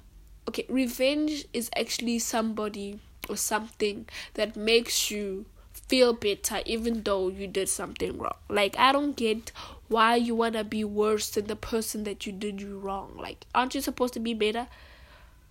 okay 0.47 0.65
revenge 0.69 1.45
is 1.53 1.69
actually 1.75 2.19
somebody 2.19 2.99
or 3.29 3.35
something 3.35 4.05
that 4.35 4.55
makes 4.55 5.11
you 5.11 5.45
feel 5.73 6.13
better 6.13 6.61
even 6.65 7.03
though 7.03 7.27
you 7.29 7.47
did 7.47 7.69
something 7.69 8.17
wrong. 8.17 8.35
Like 8.49 8.77
i 8.77 8.91
don't 8.91 9.15
get 9.15 9.51
why 9.87 10.15
you 10.15 10.35
want 10.35 10.55
to 10.55 10.63
be 10.63 10.83
worse 10.83 11.29
than 11.29 11.47
the 11.47 11.55
person 11.55 12.03
that 12.03 12.25
you 12.25 12.31
did 12.31 12.61
you 12.61 12.79
wrong. 12.79 13.17
Like 13.17 13.45
aren't 13.53 13.75
you 13.75 13.81
supposed 13.81 14.13
to 14.15 14.19
be 14.19 14.33
better? 14.33 14.67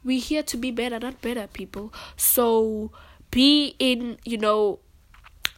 We're 0.05 0.21
here 0.21 0.43
to 0.45 0.57
be 0.57 0.71
better 0.71 0.99
not 0.99 1.21
better 1.21 1.47
people. 1.47 1.93
So 2.17 2.91
be 3.31 3.75
in 3.79 4.19
you 4.25 4.39
know 4.39 4.79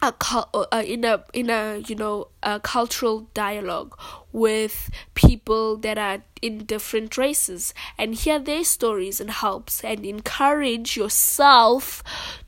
a 0.03 0.15
uh, 0.55 0.83
in 0.87 1.05
a 1.05 1.25
in 1.33 1.51
a 1.51 1.83
you 1.87 1.95
know 1.95 2.29
a 2.43 2.61
cultural 2.61 3.29
dialogue 3.35 3.99
with 4.33 4.91
people 5.15 5.77
that 5.77 5.99
are 5.99 6.23
in 6.41 6.65
different 6.65 7.17
races 7.19 7.75
and 7.97 8.15
hear 8.15 8.39
their 8.39 8.63
stories 8.63 9.21
and 9.21 9.31
helps 9.31 9.83
and 9.83 10.05
encourage 10.07 10.97
yourself 10.97 12.03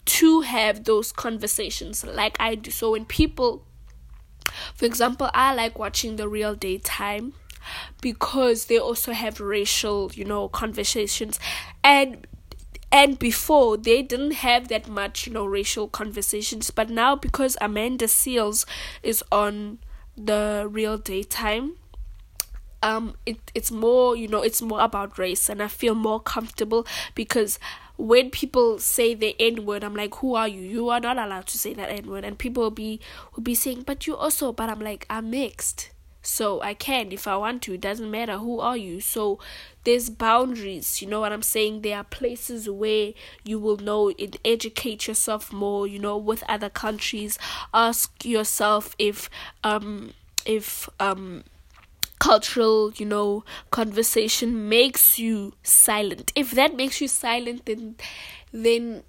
to 0.05 0.43
have 0.43 0.85
those 0.85 1.11
conversations 1.13 2.05
like 2.05 2.37
I 2.39 2.55
do. 2.55 2.71
So 2.71 2.93
when 2.93 3.05
people 3.05 3.65
for 4.75 4.85
example 4.85 5.31
I 5.35 5.55
like 5.55 5.79
watching 5.79 6.17
the 6.17 6.29
real 6.29 6.55
daytime 6.55 7.35
because 8.01 8.67
they 8.67 8.79
also 8.79 9.13
have 9.13 9.41
racial 9.41 10.11
you 10.15 10.25
know 10.25 10.49
conversations 10.49 11.39
and 11.83 12.27
and 12.93 13.19
before 13.19 13.77
they 13.77 14.03
didn't 14.03 14.33
have 14.33 14.69
that 14.69 14.89
much 14.89 15.27
you 15.27 15.33
know 15.33 15.47
racial 15.47 15.89
conversations. 15.89 16.71
But 16.71 16.91
now 16.91 17.17
because 17.17 17.57
Amanda 17.61 18.07
Seales 18.07 18.67
is 19.03 19.23
on 19.31 19.79
the 20.17 20.67
real 20.71 20.99
daytime 20.99 21.77
um 22.83 23.15
it 23.27 23.39
it's 23.55 23.71
more 23.71 24.17
you 24.17 24.27
know 24.27 24.43
it's 24.43 24.63
more 24.63 24.81
about 24.81 25.19
race. 25.19 25.49
And 25.49 25.63
i 25.63 25.69
feel 25.69 25.95
more 25.95 26.21
comfortable 26.21 26.87
because 27.15 27.59
when 27.97 28.31
people 28.31 28.79
say 28.79 29.15
the 29.15 29.37
n 29.39 29.67
word 29.67 29.85
i'm 29.85 29.95
like 29.95 30.15
who 30.17 30.35
are 30.35 30.49
you? 30.49 30.63
You 30.63 30.89
are 30.89 31.01
not 31.01 31.19
allowed 31.19 31.47
to 31.49 31.59
say 31.59 31.75
that 31.75 31.91
n 31.91 32.07
word. 32.11 32.25
And 32.25 32.39
people 32.39 32.63
will 32.65 32.71
be 32.71 33.01
will 33.37 33.43
be 33.43 33.55
saying 33.55 33.83
but 33.83 34.07
you 34.07 34.17
also 34.17 34.53
but 34.53 34.69
i'm 34.69 34.81
like 34.81 35.07
i'm 35.11 35.31
mixed 35.31 35.91
so 36.23 36.61
I 36.61 36.75
can 36.75 37.13
if 37.13 37.27
I 37.27 37.37
want 37.37 37.63
to. 37.63 37.75
It 37.75 37.81
doesn't 37.81 38.11
matter 38.11 38.39
who 38.39 38.61
are 38.61 38.77
you. 38.77 39.01
So 39.01 39.39
there's 39.85 40.11
boundaries. 40.11 41.01
You 41.01 41.09
know 41.09 41.21
what 41.21 41.33
I'm 41.33 41.43
saying? 41.43 41.83
There 41.83 41.97
are 41.97 42.05
places 42.05 42.69
where 42.69 43.13
you 43.45 43.59
will 43.59 43.79
know 43.79 44.09
it. 44.19 44.39
Educate 44.45 45.07
yourself 45.09 45.53
more. 45.53 45.87
You 45.87 45.99
know, 45.99 46.17
with 46.17 46.43
other 46.49 46.69
countries. 46.69 47.39
Ask 47.73 48.25
yourself 48.25 48.95
if 48.99 49.31
um 49.65 50.13
if 50.45 50.89
um 50.99 51.45
cultural 52.19 52.93
you 52.97 53.07
know 53.07 53.43
conversation 53.71 54.69
makes 54.69 55.19
you 55.19 55.55
silent 55.63 56.31
if 56.37 56.51
that 56.51 56.77
makes 56.77 57.01
you 57.01 57.09
silent 57.09 57.65
then 57.65 57.97
then 58.53 59.03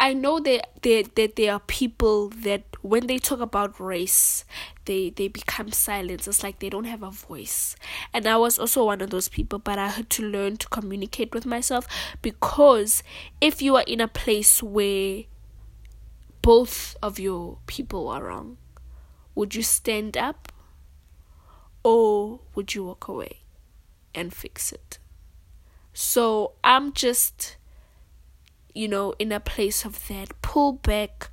I 0.00 0.12
know 0.14 0.40
that 0.40 0.82
there, 0.82 1.04
that 1.14 1.36
there 1.36 1.52
are 1.54 1.60
people 1.60 2.28
that 2.28 2.73
when 2.84 3.06
they 3.06 3.16
talk 3.16 3.40
about 3.40 3.80
race, 3.80 4.44
they 4.84 5.08
they 5.08 5.26
become 5.26 5.72
silent. 5.72 6.28
It's 6.28 6.42
like 6.42 6.58
they 6.58 6.68
don't 6.68 6.84
have 6.84 7.02
a 7.02 7.10
voice. 7.10 7.76
And 8.12 8.26
I 8.26 8.36
was 8.36 8.58
also 8.58 8.84
one 8.84 9.00
of 9.00 9.08
those 9.08 9.28
people, 9.28 9.58
but 9.58 9.78
I 9.78 9.88
had 9.88 10.10
to 10.10 10.22
learn 10.22 10.58
to 10.58 10.68
communicate 10.68 11.32
with 11.32 11.46
myself 11.46 11.88
because 12.20 13.02
if 13.40 13.62
you 13.62 13.74
are 13.76 13.84
in 13.86 14.02
a 14.02 14.06
place 14.08 14.62
where 14.62 15.22
both 16.42 16.94
of 17.02 17.18
your 17.18 17.56
people 17.66 18.06
are 18.08 18.24
wrong, 18.24 18.58
would 19.34 19.54
you 19.54 19.62
stand 19.62 20.18
up 20.18 20.52
or 21.82 22.40
would 22.54 22.74
you 22.74 22.84
walk 22.84 23.08
away 23.08 23.38
and 24.14 24.34
fix 24.34 24.72
it? 24.72 24.98
So 25.94 26.52
I'm 26.62 26.92
just 26.92 27.56
you 28.74 28.88
know, 28.88 29.14
in 29.18 29.30
a 29.30 29.40
place 29.40 29.84
of 29.84 30.08
that. 30.08 30.30
Pull 30.42 30.72
back, 30.72 31.30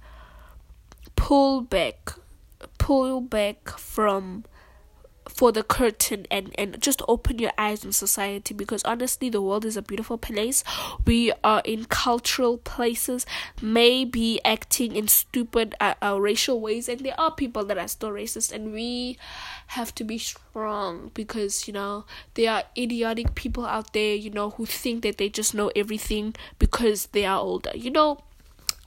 pull 1.21 1.61
back, 1.61 2.13
pull 2.79 3.21
back 3.21 3.69
from 3.77 4.43
for 5.29 5.51
the 5.51 5.61
curtain 5.61 6.25
and 6.31 6.53
and 6.57 6.81
just 6.81 6.99
open 7.07 7.37
your 7.37 7.51
eyes 7.59 7.85
on 7.85 7.91
society 7.91 8.55
because 8.55 8.83
honestly 8.83 9.29
the 9.29 9.39
world 9.39 9.63
is 9.63 9.77
a 9.77 9.83
beautiful 9.83 10.17
place. 10.17 10.63
We 11.05 11.31
are 11.43 11.61
in 11.63 11.85
cultural 11.85 12.57
places 12.57 13.27
maybe 13.61 14.43
acting 14.43 14.95
in 14.95 15.07
stupid 15.07 15.75
uh, 15.79 15.93
uh, 16.01 16.19
racial 16.19 16.59
ways 16.59 16.89
and 16.89 17.01
there 17.01 17.19
are 17.19 17.31
people 17.31 17.63
that 17.65 17.77
are 17.77 17.87
still 17.87 18.09
racist 18.09 18.51
and 18.51 18.73
we 18.73 19.19
have 19.67 19.93
to 19.95 20.03
be 20.03 20.17
strong 20.17 21.11
because 21.13 21.67
you 21.67 21.73
know 21.73 22.05
there 22.33 22.51
are 22.51 22.63
idiotic 22.75 23.35
people 23.35 23.65
out 23.67 23.93
there 23.93 24.15
you 24.15 24.31
know 24.31 24.49
who 24.49 24.65
think 24.65 25.03
that 25.03 25.19
they 25.19 25.29
just 25.29 25.53
know 25.53 25.71
everything 25.75 26.33
because 26.57 27.05
they 27.13 27.25
are 27.25 27.39
older 27.39 27.71
you 27.75 27.91
know 27.91 28.17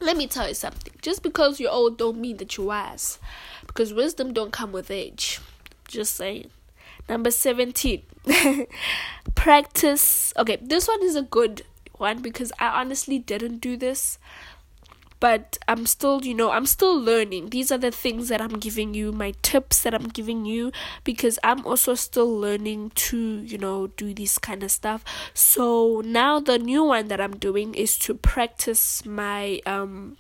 let 0.01 0.17
me 0.17 0.27
tell 0.27 0.49
you 0.49 0.55
something 0.55 0.93
just 1.03 1.23
because 1.23 1.59
you're 1.61 1.71
old 1.71 1.97
don't 1.99 2.19
mean 2.19 2.37
that 2.39 2.57
you're 2.57 2.67
wise 2.67 3.19
because 3.67 3.93
wisdom 3.95 4.33
don't 4.33 4.53
come 4.53 4.73
with 4.73 4.91
age 4.91 5.41
just 5.95 6.17
saying. 6.17 6.51
Number 7.09 7.31
17. 7.31 8.03
Practice. 9.35 10.33
Okay, 10.37 10.59
this 10.61 10.89
one 10.89 11.03
is 11.03 11.17
a 11.17 11.23
good 11.23 11.63
one 11.97 12.21
because 12.21 12.53
I 12.59 12.81
honestly 12.81 13.19
didn't 13.19 13.59
do 13.59 13.77
this. 13.77 14.19
But 15.25 15.57
I'm 15.67 15.87
still, 15.87 16.23
you 16.23 16.35
know, 16.35 16.51
I'm 16.51 16.67
still 16.67 17.01
learning. 17.01 17.49
These 17.49 17.73
are 17.73 17.79
the 17.79 17.91
things 17.91 18.29
that 18.29 18.43
I'm 18.43 18.59
giving 18.59 18.93
you, 18.93 19.11
my 19.11 19.33
tips 19.41 19.81
that 19.81 19.95
I'm 19.95 20.09
giving 20.09 20.45
you, 20.45 20.71
because 21.03 21.39
I'm 21.43 21.65
also 21.65 21.95
still 21.95 22.29
learning 22.29 22.91
to, 23.09 23.17
you 23.17 23.57
know, 23.57 23.87
do 23.87 24.13
this 24.13 24.37
kind 24.37 24.63
of 24.63 24.71
stuff. 24.71 25.03
So 25.33 26.03
now 26.05 26.41
the 26.41 26.59
new 26.59 26.85
one 26.85 27.09
that 27.09 27.23
I'm 27.23 27.39
doing 27.39 27.75
is 27.75 27.97
to 28.01 28.13
practice 28.13 29.07
my 29.07 29.63
um 29.65 30.19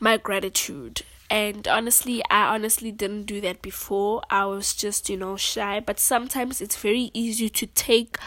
my 0.00 0.16
gratitude 0.16 1.02
and 1.28 1.68
honestly 1.68 2.22
i 2.30 2.54
honestly 2.54 2.92
didn't 2.92 3.24
do 3.24 3.40
that 3.40 3.60
before 3.62 4.22
i 4.30 4.44
was 4.44 4.74
just 4.74 5.08
you 5.08 5.16
know 5.16 5.36
shy 5.36 5.80
but 5.80 5.98
sometimes 5.98 6.60
it's 6.60 6.76
very 6.76 7.10
easy 7.14 7.48
to 7.48 7.66
take 7.66 8.18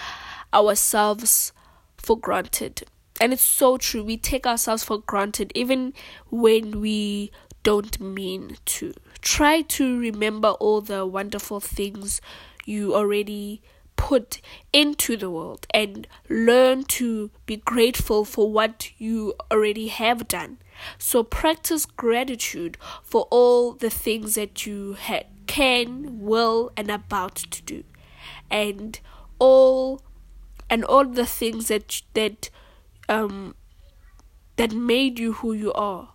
ourselves 0.52 1.54
for 1.98 2.18
granted 2.18 2.84
and 3.20 3.34
it's 3.34 3.42
so 3.42 3.78
true. 3.78 4.04
We 4.04 4.18
take 4.18 4.46
ourselves 4.46 4.84
for 4.84 5.00
granted 5.00 5.52
even 5.56 5.94
when 6.30 6.80
we 6.82 7.32
don't 7.64 8.00
mean 8.00 8.58
to. 8.66 8.94
Try 9.22 9.62
to 9.62 10.00
remember 10.00 10.50
all 10.50 10.82
the 10.82 11.06
wonderful 11.06 11.60
things 11.60 12.22
you 12.66 12.96
already 12.96 13.62
put 13.96 14.40
into 14.72 15.18
the 15.18 15.30
world 15.30 15.68
and 15.74 16.08
learn 16.30 16.86
to 16.86 17.30
be 17.46 17.58
grateful 17.58 18.24
for 18.24 18.50
what 18.50 18.90
you 18.98 19.34
already 19.52 19.88
have 19.88 20.28
done. 20.28 20.58
So 20.98 21.22
practice 21.22 21.86
gratitude 21.86 22.78
for 23.04 23.28
all 23.30 23.74
the 23.74 23.90
things 23.90 24.36
that 24.36 24.66
you 24.66 24.96
ha- 24.98 25.24
can, 25.48 26.22
will, 26.22 26.72
and 26.78 26.90
about 26.90 27.36
to 27.36 27.62
do, 27.62 27.84
and 28.50 28.98
all 29.38 30.02
and 30.70 30.86
all 30.86 31.04
the 31.04 31.26
things 31.26 31.68
that 31.68 32.02
that 32.14 32.50
um 33.10 33.56
that 34.56 34.72
made 34.72 35.20
you 35.20 35.34
who 35.34 35.54
you 35.54 35.74
are, 35.74 36.14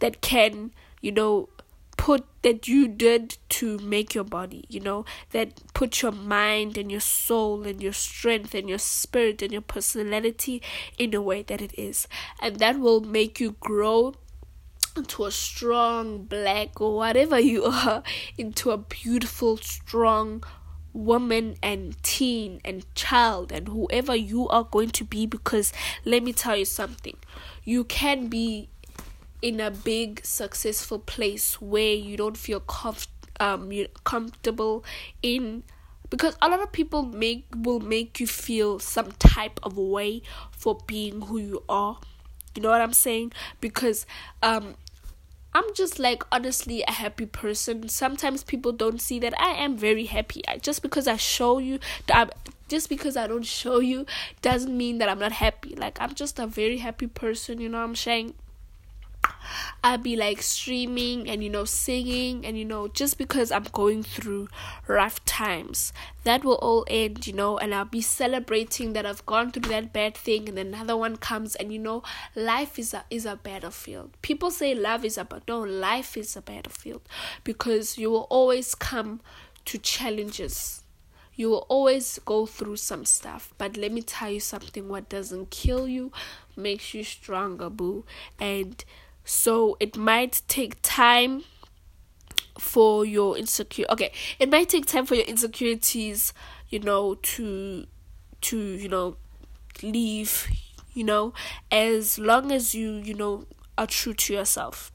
that 0.00 0.20
can 0.20 0.72
you 1.00 1.12
know 1.12 1.48
put 1.96 2.24
that 2.42 2.68
you 2.68 2.86
did 2.86 3.36
to 3.48 3.78
make 3.78 4.14
your 4.14 4.22
body, 4.22 4.64
you 4.68 4.78
know, 4.78 5.04
that 5.30 5.60
put 5.74 6.02
your 6.02 6.12
mind 6.12 6.78
and 6.78 6.90
your 6.90 7.00
soul 7.00 7.66
and 7.66 7.82
your 7.82 7.92
strength 7.92 8.54
and 8.54 8.68
your 8.68 8.78
spirit 8.78 9.42
and 9.42 9.50
your 9.50 9.62
personality 9.62 10.62
in 10.98 11.14
a 11.14 11.20
way 11.20 11.42
that 11.42 11.60
it 11.60 11.76
is. 11.76 12.06
And 12.40 12.60
that 12.60 12.78
will 12.78 13.00
make 13.00 13.40
you 13.40 13.56
grow 13.58 14.14
into 14.96 15.24
a 15.24 15.30
strong 15.30 16.24
black 16.24 16.80
or 16.80 16.96
whatever 16.96 17.40
you 17.40 17.64
are, 17.64 18.02
into 18.38 18.70
a 18.70 18.78
beautiful, 18.78 19.56
strong 19.56 20.44
woman 20.96 21.56
and 21.62 22.02
teen 22.02 22.60
and 22.64 22.92
child 22.94 23.52
and 23.52 23.68
whoever 23.68 24.16
you 24.16 24.48
are 24.48 24.64
going 24.64 24.90
to 24.90 25.04
be 25.04 25.26
because 25.26 25.72
let 26.04 26.22
me 26.22 26.32
tell 26.32 26.56
you 26.56 26.64
something. 26.64 27.16
You 27.64 27.84
can 27.84 28.28
be 28.28 28.68
in 29.42 29.60
a 29.60 29.70
big 29.70 30.24
successful 30.24 30.98
place 30.98 31.60
where 31.60 31.94
you 31.94 32.16
don't 32.16 32.36
feel 32.36 32.60
comf- 32.60 33.08
um 33.38 33.70
you 33.70 33.86
comfortable 34.04 34.82
in 35.22 35.62
because 36.08 36.36
a 36.40 36.48
lot 36.48 36.60
of 36.62 36.72
people 36.72 37.02
make 37.02 37.44
will 37.54 37.80
make 37.80 38.18
you 38.18 38.26
feel 38.26 38.78
some 38.78 39.12
type 39.12 39.60
of 39.62 39.76
way 39.76 40.22
for 40.50 40.78
being 40.86 41.20
who 41.22 41.38
you 41.38 41.62
are. 41.68 41.98
You 42.54 42.62
know 42.62 42.70
what 42.70 42.80
i'm 42.80 42.94
saying? 42.94 43.32
Because 43.60 44.06
um 44.42 44.76
I'm 45.56 45.72
just 45.72 45.98
like 45.98 46.22
honestly 46.30 46.84
a 46.86 46.92
happy 46.92 47.24
person. 47.24 47.88
Sometimes 47.88 48.44
people 48.44 48.72
don't 48.72 49.00
see 49.00 49.18
that 49.20 49.32
I 49.40 49.52
am 49.52 49.74
very 49.78 50.04
happy. 50.04 50.42
I, 50.46 50.58
just 50.58 50.82
because 50.82 51.08
I 51.08 51.16
show 51.16 51.56
you 51.56 51.78
that 52.08 52.36
just 52.68 52.90
because 52.90 53.16
I 53.16 53.26
don't 53.26 53.46
show 53.46 53.78
you 53.78 54.04
doesn't 54.42 54.76
mean 54.76 54.98
that 54.98 55.08
I'm 55.08 55.18
not 55.18 55.32
happy. 55.32 55.74
Like 55.74 55.96
I'm 55.98 56.14
just 56.14 56.38
a 56.38 56.46
very 56.46 56.76
happy 56.76 57.06
person, 57.06 57.58
you 57.58 57.70
know 57.70 57.78
what 57.78 57.84
I'm 57.84 57.96
saying? 57.96 58.34
I'll 59.84 59.98
be 59.98 60.16
like 60.16 60.42
streaming 60.42 61.28
and 61.28 61.44
you 61.44 61.50
know 61.50 61.64
singing 61.64 62.44
and 62.44 62.58
you 62.58 62.64
know 62.64 62.88
just 62.88 63.18
because 63.18 63.52
I'm 63.52 63.66
going 63.72 64.02
through 64.02 64.48
rough 64.86 65.24
times. 65.24 65.92
That 66.24 66.44
will 66.44 66.56
all 66.56 66.84
end 66.88 67.26
you 67.26 67.32
know 67.32 67.56
and 67.58 67.74
I'll 67.74 67.84
be 67.84 68.00
celebrating 68.00 68.94
that 68.94 69.06
I've 69.06 69.24
gone 69.26 69.52
through 69.52 69.70
that 69.70 69.92
bad 69.92 70.16
thing 70.16 70.48
and 70.48 70.58
another 70.58 70.96
one 70.96 71.16
comes 71.16 71.54
and 71.54 71.72
you 71.72 71.78
know 71.78 72.02
life 72.34 72.78
is 72.78 72.94
a 72.94 73.04
is 73.10 73.26
a 73.26 73.36
battlefield. 73.36 74.10
People 74.22 74.50
say 74.50 74.74
love 74.74 75.04
is 75.04 75.18
a 75.18 75.24
but 75.24 75.46
no 75.46 75.60
life 75.60 76.16
is 76.16 76.36
a 76.36 76.42
battlefield 76.42 77.02
because 77.44 77.96
you 77.96 78.10
will 78.10 78.26
always 78.30 78.74
come 78.74 79.20
to 79.66 79.78
challenges. 79.78 80.82
You 81.34 81.50
will 81.50 81.66
always 81.68 82.18
go 82.24 82.46
through 82.46 82.76
some 82.76 83.04
stuff 83.04 83.52
but 83.58 83.76
let 83.76 83.92
me 83.92 84.02
tell 84.02 84.30
you 84.30 84.40
something 84.40 84.88
what 84.88 85.08
doesn't 85.08 85.50
kill 85.50 85.86
you 85.86 86.10
makes 86.56 86.94
you 86.94 87.04
stronger 87.04 87.70
boo. 87.70 88.04
And 88.40 88.82
so 89.26 89.76
it 89.80 89.96
might 89.96 90.40
take 90.48 90.80
time 90.80 91.44
for 92.58 93.04
your 93.04 93.36
insecure 93.36 93.84
okay 93.90 94.10
it 94.38 94.48
might 94.48 94.68
take 94.70 94.86
time 94.86 95.04
for 95.04 95.14
your 95.14 95.26
insecurities 95.26 96.32
you 96.70 96.78
know 96.78 97.16
to 97.16 97.84
to 98.40 98.58
you 98.58 98.88
know 98.88 99.16
leave 99.82 100.48
you 100.94 101.04
know 101.04 101.34
as 101.70 102.18
long 102.18 102.50
as 102.50 102.74
you 102.74 102.92
you 102.92 103.12
know 103.12 103.44
are 103.78 103.86
true 103.86 104.14
to 104.14 104.32
yourself. 104.32 104.90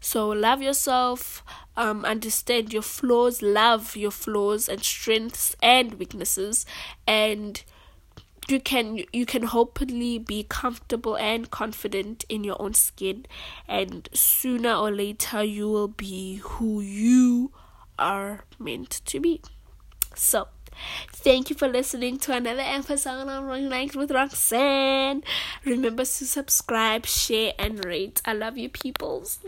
So 0.00 0.28
love 0.28 0.62
yourself 0.62 1.44
um 1.76 2.04
understand 2.04 2.72
your 2.72 2.82
flaws 2.82 3.42
love 3.42 3.96
your 3.96 4.10
flaws 4.12 4.68
and 4.68 4.82
strengths 4.82 5.54
and 5.62 5.94
weaknesses 5.94 6.64
and 7.06 7.62
you 8.48 8.60
can 8.60 9.04
you 9.12 9.26
can 9.26 9.42
hopefully 9.42 10.18
be 10.18 10.44
comfortable 10.48 11.16
and 11.16 11.50
confident 11.50 12.24
in 12.28 12.44
your 12.44 12.60
own 12.60 12.74
skin 12.74 13.26
and 13.68 14.08
sooner 14.12 14.72
or 14.72 14.90
later 14.90 15.42
you 15.42 15.68
will 15.68 15.88
be 15.88 16.36
who 16.36 16.80
you 16.80 17.52
are 17.98 18.44
meant 18.58 19.00
to 19.04 19.20
be 19.20 19.40
so 20.14 20.48
Thank 21.12 21.50
you 21.50 21.56
for 21.56 21.66
listening 21.66 22.18
to 22.18 22.32
another 22.32 22.62
episode 22.64 23.26
of 23.26 23.44
Running 23.44 23.68
Nights 23.68 23.96
with 23.96 24.12
Roxanne. 24.12 25.24
Remember 25.64 26.04
to 26.04 26.26
subscribe, 26.26 27.04
share, 27.04 27.52
and 27.58 27.84
rate. 27.84 28.22
I 28.24 28.32
love 28.34 28.56
you, 28.56 28.68
peoples. 28.68 29.40